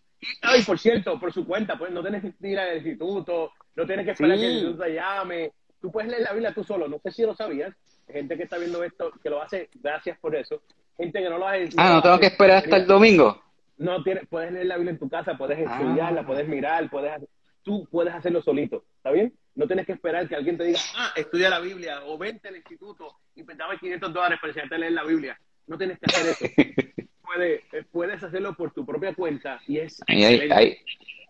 [0.42, 4.07] Ay, por cierto, por su cuenta, pues no tienes que ir al instituto, no tienes
[4.07, 4.40] que esperar Sí.
[4.42, 5.52] que el instituto te llame.
[5.80, 6.88] Tú puedes leer la Biblia tú solo.
[6.88, 7.74] No sé si lo sabías.
[8.09, 10.62] Gente que está viendo esto, que lo hace, gracias por eso.
[10.96, 11.68] Gente que no lo hace.
[11.76, 13.42] Ah, no tengo hace, que esperar hasta el domingo.
[13.76, 15.76] No tienes, puedes leer la Biblia en tu casa, puedes Ah.
[15.78, 17.28] estudiarla, puedes mirar, puedes hacer-
[17.62, 19.34] tú puedes hacerlo solito, ¿está bien?
[19.54, 22.57] No tienes que esperar que alguien te diga, ah, estudia la Biblia o vente al
[22.57, 25.38] instituto y dame 500 dólares para enseñarte a leer la Biblia.
[25.67, 26.45] No tienes que hacer eso.
[27.27, 30.79] Puedes, eh, puedes hacerlo por tu propia cuenta y es Y hay,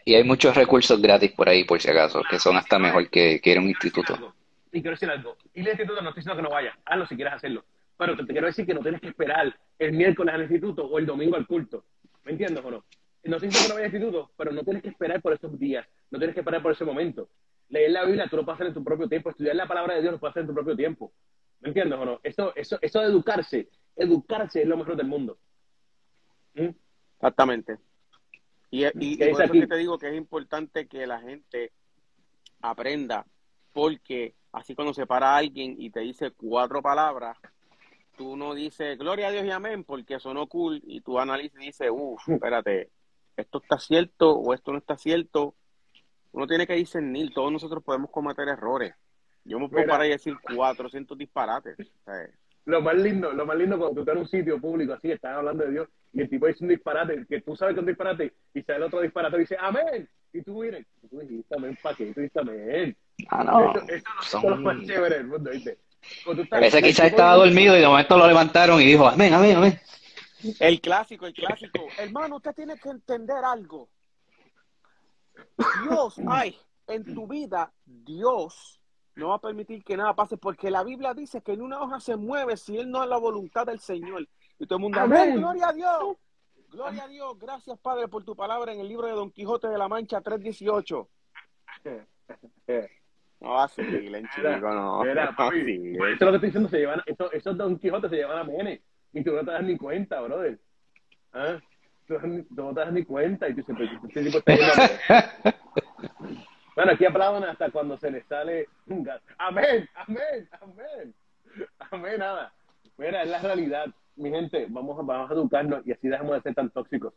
[0.05, 3.41] y hay muchos recursos gratis por ahí, por si acaso, que son hasta mejor que,
[3.41, 4.15] que ir a un instituto.
[4.15, 4.35] algo,
[4.73, 5.37] Y quiero decir algo.
[5.55, 6.77] Y el instituto no estoy diciendo que no vayas.
[6.85, 7.65] Hazlo si quieres hacerlo.
[7.97, 10.99] Pero te, te quiero decir que no tienes que esperar el miércoles al instituto o
[10.99, 11.87] el domingo al culto.
[12.25, 12.85] ¿Me entiendes o no?
[13.25, 15.85] No que no vayas al instituto, pero no tienes que esperar por esos días.
[16.11, 17.29] No tienes que esperar por ese momento.
[17.69, 19.31] Leer la Biblia tú lo puedes hacer en tu propio tiempo.
[19.31, 21.13] Estudiar la palabra de Dios lo puedes hacer en tu propio tiempo.
[21.61, 22.21] ¿Me entiendes o no?
[22.23, 25.39] Eso, eso, eso de educarse, educarse es lo mejor del mundo.
[26.55, 26.71] ¿Mm?
[27.15, 27.79] Exactamente.
[28.71, 31.73] Y, y, y ¿Qué por eso que te digo que es importante que la gente
[32.61, 33.27] aprenda,
[33.73, 37.39] porque así cuando se para alguien y te dice cuatro palabras,
[38.17, 41.67] tú no dices gloria a Dios y amén, porque sonó cool, y tú analizas y
[41.67, 42.91] dices, uff, espérate,
[43.37, 45.55] esto está cierto o esto no está cierto.
[46.33, 48.95] Uno tiene que discernir, todos nosotros podemos cometer errores.
[49.45, 49.95] Yo me puedo Mira.
[49.95, 51.79] parar y decir 400 disparates.
[51.79, 52.29] O sea,
[52.67, 55.37] Lo más lindo, lo más lindo cuando tú estás en un sitio público así, estás
[55.37, 57.87] hablando de Dios y el tipo dice un disparate, que tú sabes que es un
[57.89, 60.09] disparate, y sale el otro disparate y dice amén.
[60.33, 62.07] Y tú miras, y tú dijiste amén, ¿para qué?
[62.13, 62.97] Tú dijiste amén.
[63.31, 63.71] Ah, no.
[63.71, 64.87] Eso, eso, eso es lo más Son...
[64.87, 65.79] chévere del mundo, ¿viste?
[66.27, 69.57] Estás- Ese el quizás estaba dormido y de momento lo levantaron y dijo, amén, amén,
[69.57, 69.81] amén.
[70.61, 71.87] El clásico, el clásico.
[71.99, 73.89] Hermano, usted tiene que entender algo.
[75.85, 76.57] Dios, ay,
[76.89, 78.76] en tu vida, Dios
[79.17, 81.99] no va a permitir que nada pase porque la Biblia dice que en una hoja
[82.01, 84.27] se mueve si Él no es la voluntad del Señor.
[84.59, 86.17] Y todo el mundo, amén, gloria a Dios.
[86.71, 87.39] Gloria a Dios.
[87.39, 91.07] Gracias, Padre, por tu palabra en el libro de Don Quijote de la Mancha 3.18.
[93.41, 95.05] No vacilen, chico, no.
[95.05, 98.17] Mira, papi, eso es lo que estoy diciendo, se llevan, eso- esos Don Quijote se
[98.17, 98.81] llevan a Mene
[99.13, 100.59] y tú no te das ni cuenta, brother.
[101.35, 101.59] ¿Ah?
[102.09, 105.55] Tú, tú no te das ni cuenta y tú siempre este tipo está a.
[106.77, 109.25] Bueno, aquí aplauden hasta cuando se les sale un gato.
[109.39, 111.15] Amén, amén, amén.
[111.91, 112.53] Amén, nada.
[112.99, 113.87] Mira, es la realidad.
[114.15, 117.15] Mi gente, vamos a, vamos a educarnos y así dejamos de ser tan tóxicos.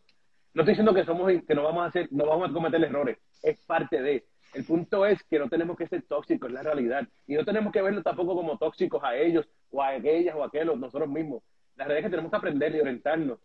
[0.54, 3.18] No estoy diciendo que somos que no vamos a hacer, no vamos a cometer errores.
[3.44, 4.26] Es parte de.
[4.54, 7.06] El punto es que no tenemos que ser tóxicos, es la realidad.
[7.28, 10.48] Y no tenemos que verlos tampoco como tóxicos a ellos, o a aquellas, o a
[10.48, 11.44] aquellos, nosotros mismos.
[11.76, 13.40] La realidad es que tenemos que aprender y orientarnos.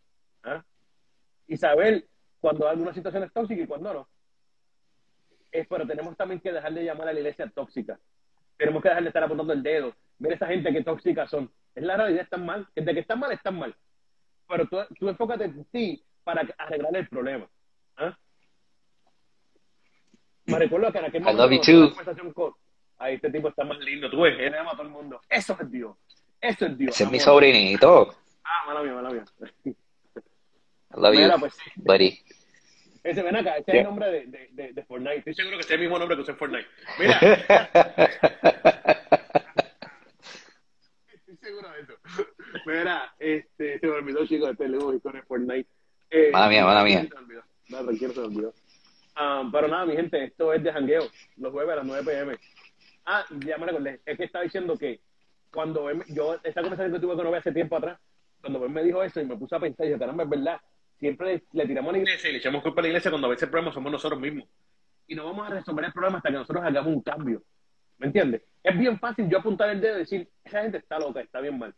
[0.44, 0.64] ¿ah?
[1.48, 2.06] Y saber
[2.40, 4.13] cuando alguna situación es tóxica y cuando no.
[5.54, 7.96] Es, pero tenemos también que dejar de llamar a la iglesia tóxica.
[8.56, 9.94] Tenemos que dejar de estar apuntando el dedo.
[10.18, 11.48] Ver esa gente que tóxicas son.
[11.76, 12.66] Es la realidad, están mal.
[12.74, 13.72] De que están mal, están mal.
[14.48, 17.48] Pero tú, tú enfócate en ti para arreglar el problema.
[17.98, 18.18] ¿ah?
[20.46, 22.52] Me recuerdo que en aquel momento you una conversación con,
[22.98, 25.20] ay, este tipo está más lindo, tú ves, él ama a todo el mundo.
[25.28, 25.96] Eso es Dios.
[26.40, 26.94] Eso es Dios.
[26.94, 28.12] Ese es mi sobrinito.
[28.42, 29.24] Ah, mala mía, mala mía.
[30.96, 31.70] I love you, Mira, pues sí.
[31.76, 32.23] buddy.
[33.04, 35.18] Ese, ven acá, este es el nombre de, de, de, de Fortnite.
[35.18, 36.66] Estoy seguro que es el mismo nombre que usa en Fortnite.
[36.98, 37.18] Mira,
[41.12, 41.92] estoy seguro de eso.
[42.66, 45.68] Mira, este, se me olvidó, chicos, este luego con el Fortnite.
[46.10, 47.02] Eh, Mala mía, mala mía.
[47.02, 47.42] Se me olvidó.
[47.68, 48.54] No, tranquilo, se me olvidó.
[49.16, 51.04] Ah, pero nada, mi gente, esto es de jangueo,
[51.36, 52.36] los jueves a las 9 pm.
[53.06, 55.00] Ah, ya me recordé, es que estaba diciendo que
[55.52, 58.00] cuando él- yo, esta conversación que tuve con Ove hace tiempo atrás,
[58.40, 60.58] cuando él me dijo eso y me puse a pensar, y dije, caramba, es verdad,
[61.04, 63.30] siempre le, tiramos a la iglesia y le echamos culpa a la iglesia cuando a
[63.30, 64.48] veces el problema somos nosotros mismos.
[65.06, 67.42] Y no vamos a resolver el problema hasta que nosotros hagamos un cambio.
[67.98, 68.42] ¿Me entiendes?
[68.62, 71.58] Es bien fácil yo apuntar el dedo y decir, esa gente está loca, está bien
[71.58, 71.74] mal.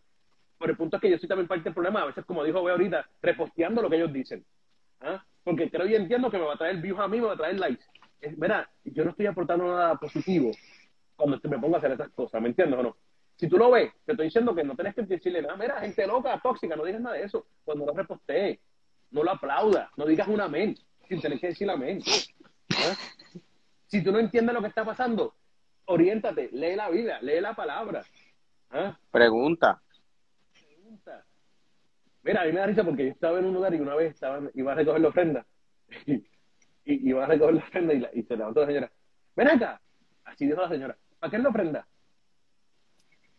[0.58, 2.60] Pero el punto es que yo soy también parte del problema, a veces, como dijo
[2.60, 4.44] Ove ahorita, reposteando lo que ellos dicen.
[5.00, 5.24] ¿Ah?
[5.42, 7.36] Porque creo y entiendo que me va a traer views a mí, me va a
[7.36, 7.84] traer likes.
[8.20, 10.52] Es, verá, yo no estoy aportando nada positivo
[11.16, 12.96] cuando me pongo a hacer esas cosas, ¿me entiendes o no?
[13.36, 16.06] Si tú lo ves, te estoy diciendo que no tenés que decirle nada, mira, gente
[16.06, 17.46] loca, tóxica, no digas nada de eso.
[17.64, 18.58] Cuando lo repostees,
[19.10, 20.76] no lo aplaudas, no digas un amén,
[21.08, 22.00] sin tener que decir amén.
[22.70, 22.94] ¿Ah?
[23.86, 25.34] Si tú no entiendes lo que está pasando,
[25.86, 28.02] oriéntate, lee la Biblia, lee la palabra.
[28.70, 28.98] ¿Ah?
[29.10, 29.80] Pregunta.
[30.52, 31.24] pregunta.
[32.22, 34.14] Mira, a mí me da risa porque yo estaba en un lugar y una vez
[34.14, 35.46] estaba, iba a recoger la ofrenda.
[36.88, 38.92] Y, y iba a recoger la ofrenda y, la- y se levantó la señora.
[39.34, 39.80] Ven acá.
[40.24, 40.96] Así dijo la señora.
[41.18, 41.88] ¿Para qué es la ofrenda?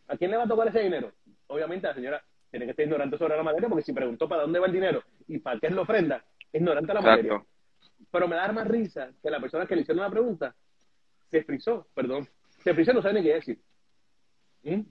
[0.10, 1.14] ¿A quién le va a tocar ese dinero?
[1.48, 2.26] Obviamente la señora
[2.58, 5.04] tiene que estar ignorante sobre la materia porque si preguntó para dónde va el dinero
[5.28, 7.46] y para qué es la ofrenda, es ignorante de la materia.
[8.12, 10.56] Pero me da más risa que la persona que le hicieron la pregunta
[11.30, 12.28] se frizó, perdón.
[12.64, 13.60] Se frizó no sabe ni qué decir.
[14.64, 14.82] ¿Mm?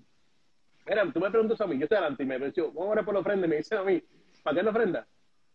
[0.87, 3.05] Mira, tú me preguntas a mí, yo estoy adelante y me pregunto, vamos a orar
[3.05, 4.01] por la ofrenda y me dicen a mí,
[4.45, 5.07] ¿para qué es la ofrenda?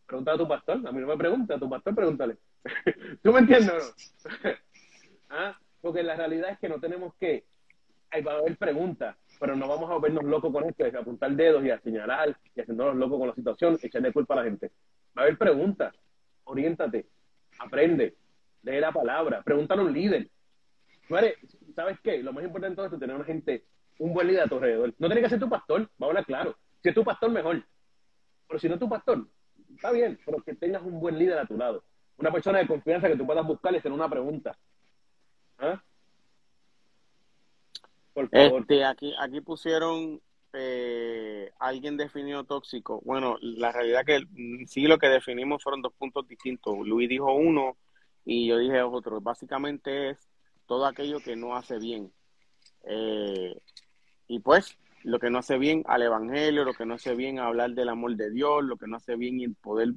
[0.06, 2.38] Pregunta a tu pastor, a mí no me pregunta, a tu pastor pregúntale.
[3.24, 4.56] ¿Tú me entiendes o no?
[5.30, 5.58] ¿Ah?
[5.80, 7.46] Porque la realidad es que no tenemos que,
[8.10, 11.32] ahí va a haber preguntas, pero no vamos a volvernos locos con esto, de apuntar
[11.32, 14.72] dedos y a señalar y haciéndonos locos con la situación, echarle culpa a la gente.
[15.18, 15.96] Va a haber preguntas,
[16.44, 17.08] oriéntate,
[17.58, 18.16] aprende,
[18.62, 20.30] lee la palabra, pregúntale a un líder.
[21.76, 22.22] ¿Sabes qué?
[22.22, 23.66] Lo más importante de todo esto es tener una gente,
[23.98, 24.94] un buen líder a tu alrededor.
[25.00, 26.56] No tiene que ser tu pastor, vamos a hablar claro.
[26.84, 27.64] Si es tu pastor, mejor.
[28.48, 29.28] Pero si no es tu pastor,
[29.74, 31.84] está bien, pero que tengas un buen líder a tu lado.
[32.18, 34.56] Una persona de confianza que tú puedas buscar y hacer una pregunta.
[35.58, 35.82] ¿Ah?
[38.14, 38.30] Por.
[38.32, 40.22] Este, aquí, pusieron,
[40.54, 43.02] eh, alguien definió tóxico.
[43.04, 46.78] Bueno, la realidad que mm, sí lo que definimos fueron dos puntos distintos.
[46.86, 47.78] Luis dijo uno
[48.26, 49.22] y yo dije otro.
[49.22, 50.18] Básicamente es
[50.66, 52.12] todo aquello que no hace bien.
[52.84, 53.56] Eh,
[54.28, 57.72] y pues, lo que no hace bien al Evangelio, lo que no hace bien hablar
[57.72, 59.94] del amor de Dios, lo que no hace bien en poder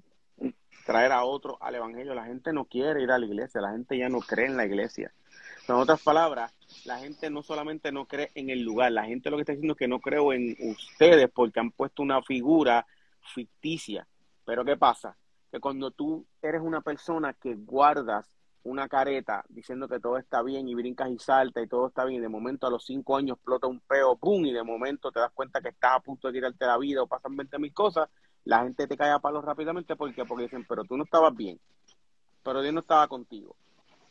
[0.86, 2.14] traer a otro al Evangelio.
[2.14, 4.66] La gente no quiere ir a la iglesia, la gente ya no cree en la
[4.66, 5.12] iglesia.
[5.66, 6.52] En otras palabras,
[6.84, 9.72] la gente no solamente no cree en el lugar, la gente lo que está diciendo
[9.72, 12.86] es que no creo en ustedes porque han puesto una figura
[13.34, 14.06] ficticia.
[14.44, 15.16] Pero ¿qué pasa?
[15.50, 18.34] Que cuando tú eres una persona que guardas
[18.64, 22.20] una careta diciendo que todo está bien y brincas y saltas y todo está bien
[22.20, 24.44] y de momento a los cinco años explota un peo, ¡pum!
[24.46, 27.06] y de momento te das cuenta que estás a punto de tirarte la vida o
[27.06, 28.08] pasan 20 mil cosas,
[28.44, 31.60] la gente te cae a palos rápidamente porque porque dicen, pero tú no estabas bien,
[32.42, 33.54] pero Dios no estaba contigo,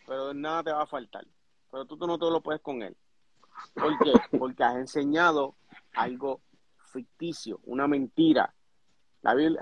[0.05, 1.25] pero nada te va a faltar,
[1.73, 2.95] pero tú, tú no todo lo puedes con él.
[3.73, 4.13] ¿Por qué?
[4.37, 5.55] Porque has enseñado
[5.95, 6.39] algo
[6.91, 8.53] ficticio, una mentira.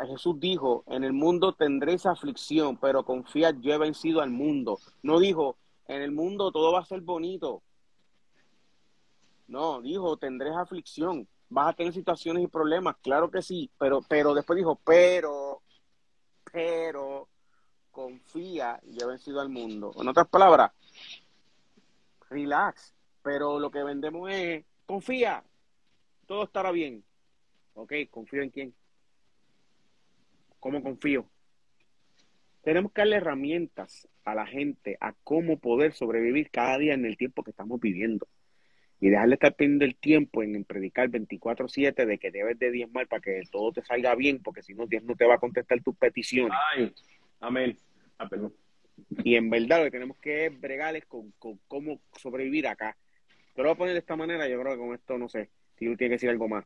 [0.10, 4.78] Jesús dijo, en el mundo tendréis aflicción, pero confiad, yo he vencido al mundo.
[5.02, 5.56] No dijo,
[5.88, 7.64] en el mundo todo va a ser bonito.
[9.48, 14.34] No, dijo, tendréis aflicción, vas a tener situaciones y problemas, claro que sí, pero, pero
[14.34, 15.62] después dijo, pero,
[16.52, 17.30] pero,
[17.90, 19.94] confía, yo he vencido al mundo.
[19.98, 20.72] En otras palabras,
[22.32, 25.44] relax, pero lo que vendemos es, confía,
[26.26, 27.04] todo estará bien.
[27.74, 28.74] Ok, confío en quién.
[30.60, 31.30] ¿Cómo confío?
[32.64, 37.18] Tenemos que darle herramientas a la gente a cómo poder sobrevivir cada día en el
[37.18, 38.28] tiempo que estamos viviendo.
[39.00, 43.22] Y dejarle estar perdiendo el tiempo en, predicar 24-7 de que debes de diezmar para
[43.22, 45.96] que todo te salga bien, porque si no, Dios no te va a contestar tus
[45.96, 46.56] peticiones.
[46.76, 46.94] Ay,
[47.40, 47.76] amén.
[48.20, 48.54] Ah, perdón.
[49.24, 52.98] Y en verdad lo que tenemos que es bregarles con, con cómo sobrevivir acá.
[53.56, 55.50] Te lo voy a poner de esta manera, yo creo que con esto no sé,
[55.78, 56.66] si tú que decir algo más.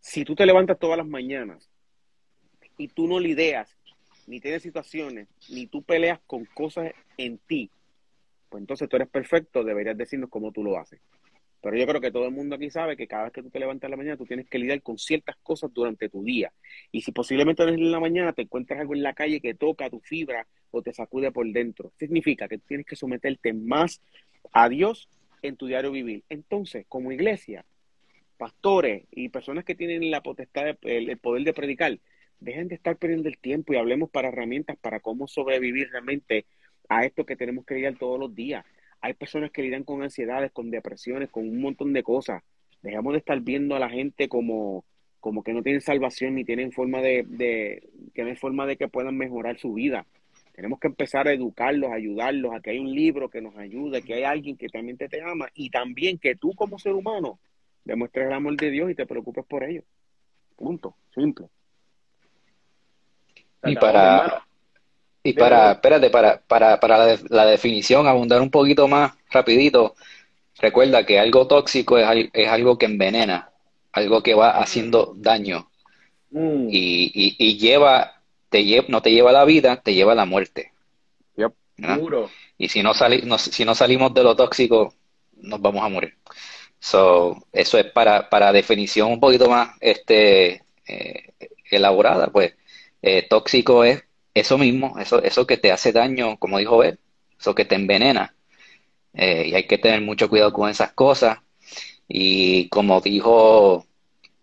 [0.00, 1.70] Si tú te levantas todas las mañanas
[2.78, 3.76] y tú no lidias,
[4.26, 7.70] ni tienes situaciones, ni tú peleas con cosas en ti,
[8.48, 11.00] pues entonces tú eres perfecto, deberías decirnos cómo tú lo haces.
[11.60, 13.58] Pero yo creo que todo el mundo aquí sabe que cada vez que tú te
[13.58, 16.52] levantas en la mañana, tú tienes que lidiar con ciertas cosas durante tu día.
[16.92, 19.98] Y si posiblemente en la mañana te encuentras algo en la calle que toca tu
[20.00, 24.00] fibra o te sacude por dentro, significa que tienes que someterte más
[24.52, 25.08] a Dios
[25.42, 26.24] en tu diario vivir.
[26.28, 27.64] Entonces, como iglesia,
[28.36, 31.98] pastores y personas que tienen la potestad, el, poder de predicar,
[32.40, 36.46] dejen de estar perdiendo el tiempo y hablemos para herramientas para cómo sobrevivir realmente
[36.88, 38.64] a esto que tenemos que lidiar todos los días.
[39.00, 42.42] Hay personas que lidian con ansiedades, con depresiones, con un montón de cosas.
[42.82, 44.84] Dejamos de estar viendo a la gente como,
[45.20, 49.16] como que no tienen salvación ni tienen forma de, de, que forma de que puedan
[49.16, 50.06] mejorar su vida.
[50.54, 54.02] Tenemos que empezar a educarlos, a ayudarlos, a que hay un libro que nos ayude,
[54.02, 57.40] que hay alguien que también te, te ama y también que tú como ser humano
[57.84, 59.84] demuestres el amor de Dios y te preocupes por ellos.
[60.56, 60.94] Punto.
[61.12, 61.46] Simple.
[63.64, 64.44] Y para,
[65.22, 69.94] y para, espérate, para, para, para la, de- la definición, abundar un poquito más rapidito.
[70.60, 73.50] Recuerda que algo tóxico es, es algo que envenena,
[73.92, 75.68] algo que va haciendo daño
[76.30, 76.68] Mm.
[76.68, 78.13] y, y, y lleva,
[78.54, 80.70] te lle- no te lleva a la vida, te lleva a la muerte.
[81.36, 81.52] Yep.
[81.76, 81.98] ¿verdad?
[81.98, 82.30] Duro.
[82.56, 84.94] Y si no, sali- no- si no salimos de lo tóxico,
[85.38, 86.14] nos vamos a morir.
[86.78, 91.32] So, eso es para, para definición un poquito más este, eh,
[91.68, 92.54] elaborada, pues
[93.02, 97.00] eh, tóxico es eso mismo, eso, eso que te hace daño, como dijo él,
[97.36, 98.36] eso que te envenena.
[99.14, 101.40] Eh, y hay que tener mucho cuidado con esas cosas.
[102.06, 103.84] Y como dijo,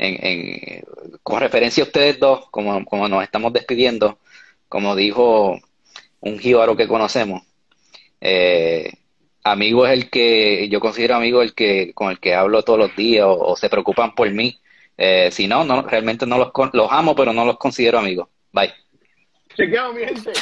[0.02, 0.84] en, en-
[1.24, 4.18] con referencia a ustedes dos, como, como nos estamos despidiendo,
[4.68, 5.60] como dijo
[6.22, 7.44] un jíbaro que conocemos,
[8.20, 8.92] eh,
[9.44, 12.96] amigo es el que yo considero amigo el que con el que hablo todos los
[12.96, 14.60] días o, o se preocupan por mí.
[14.98, 18.28] Eh, si no, no, realmente no los, con- los amo, pero no los considero amigos.
[18.52, 18.72] Bye.
[19.56, 20.32] Chequeado, mi gente.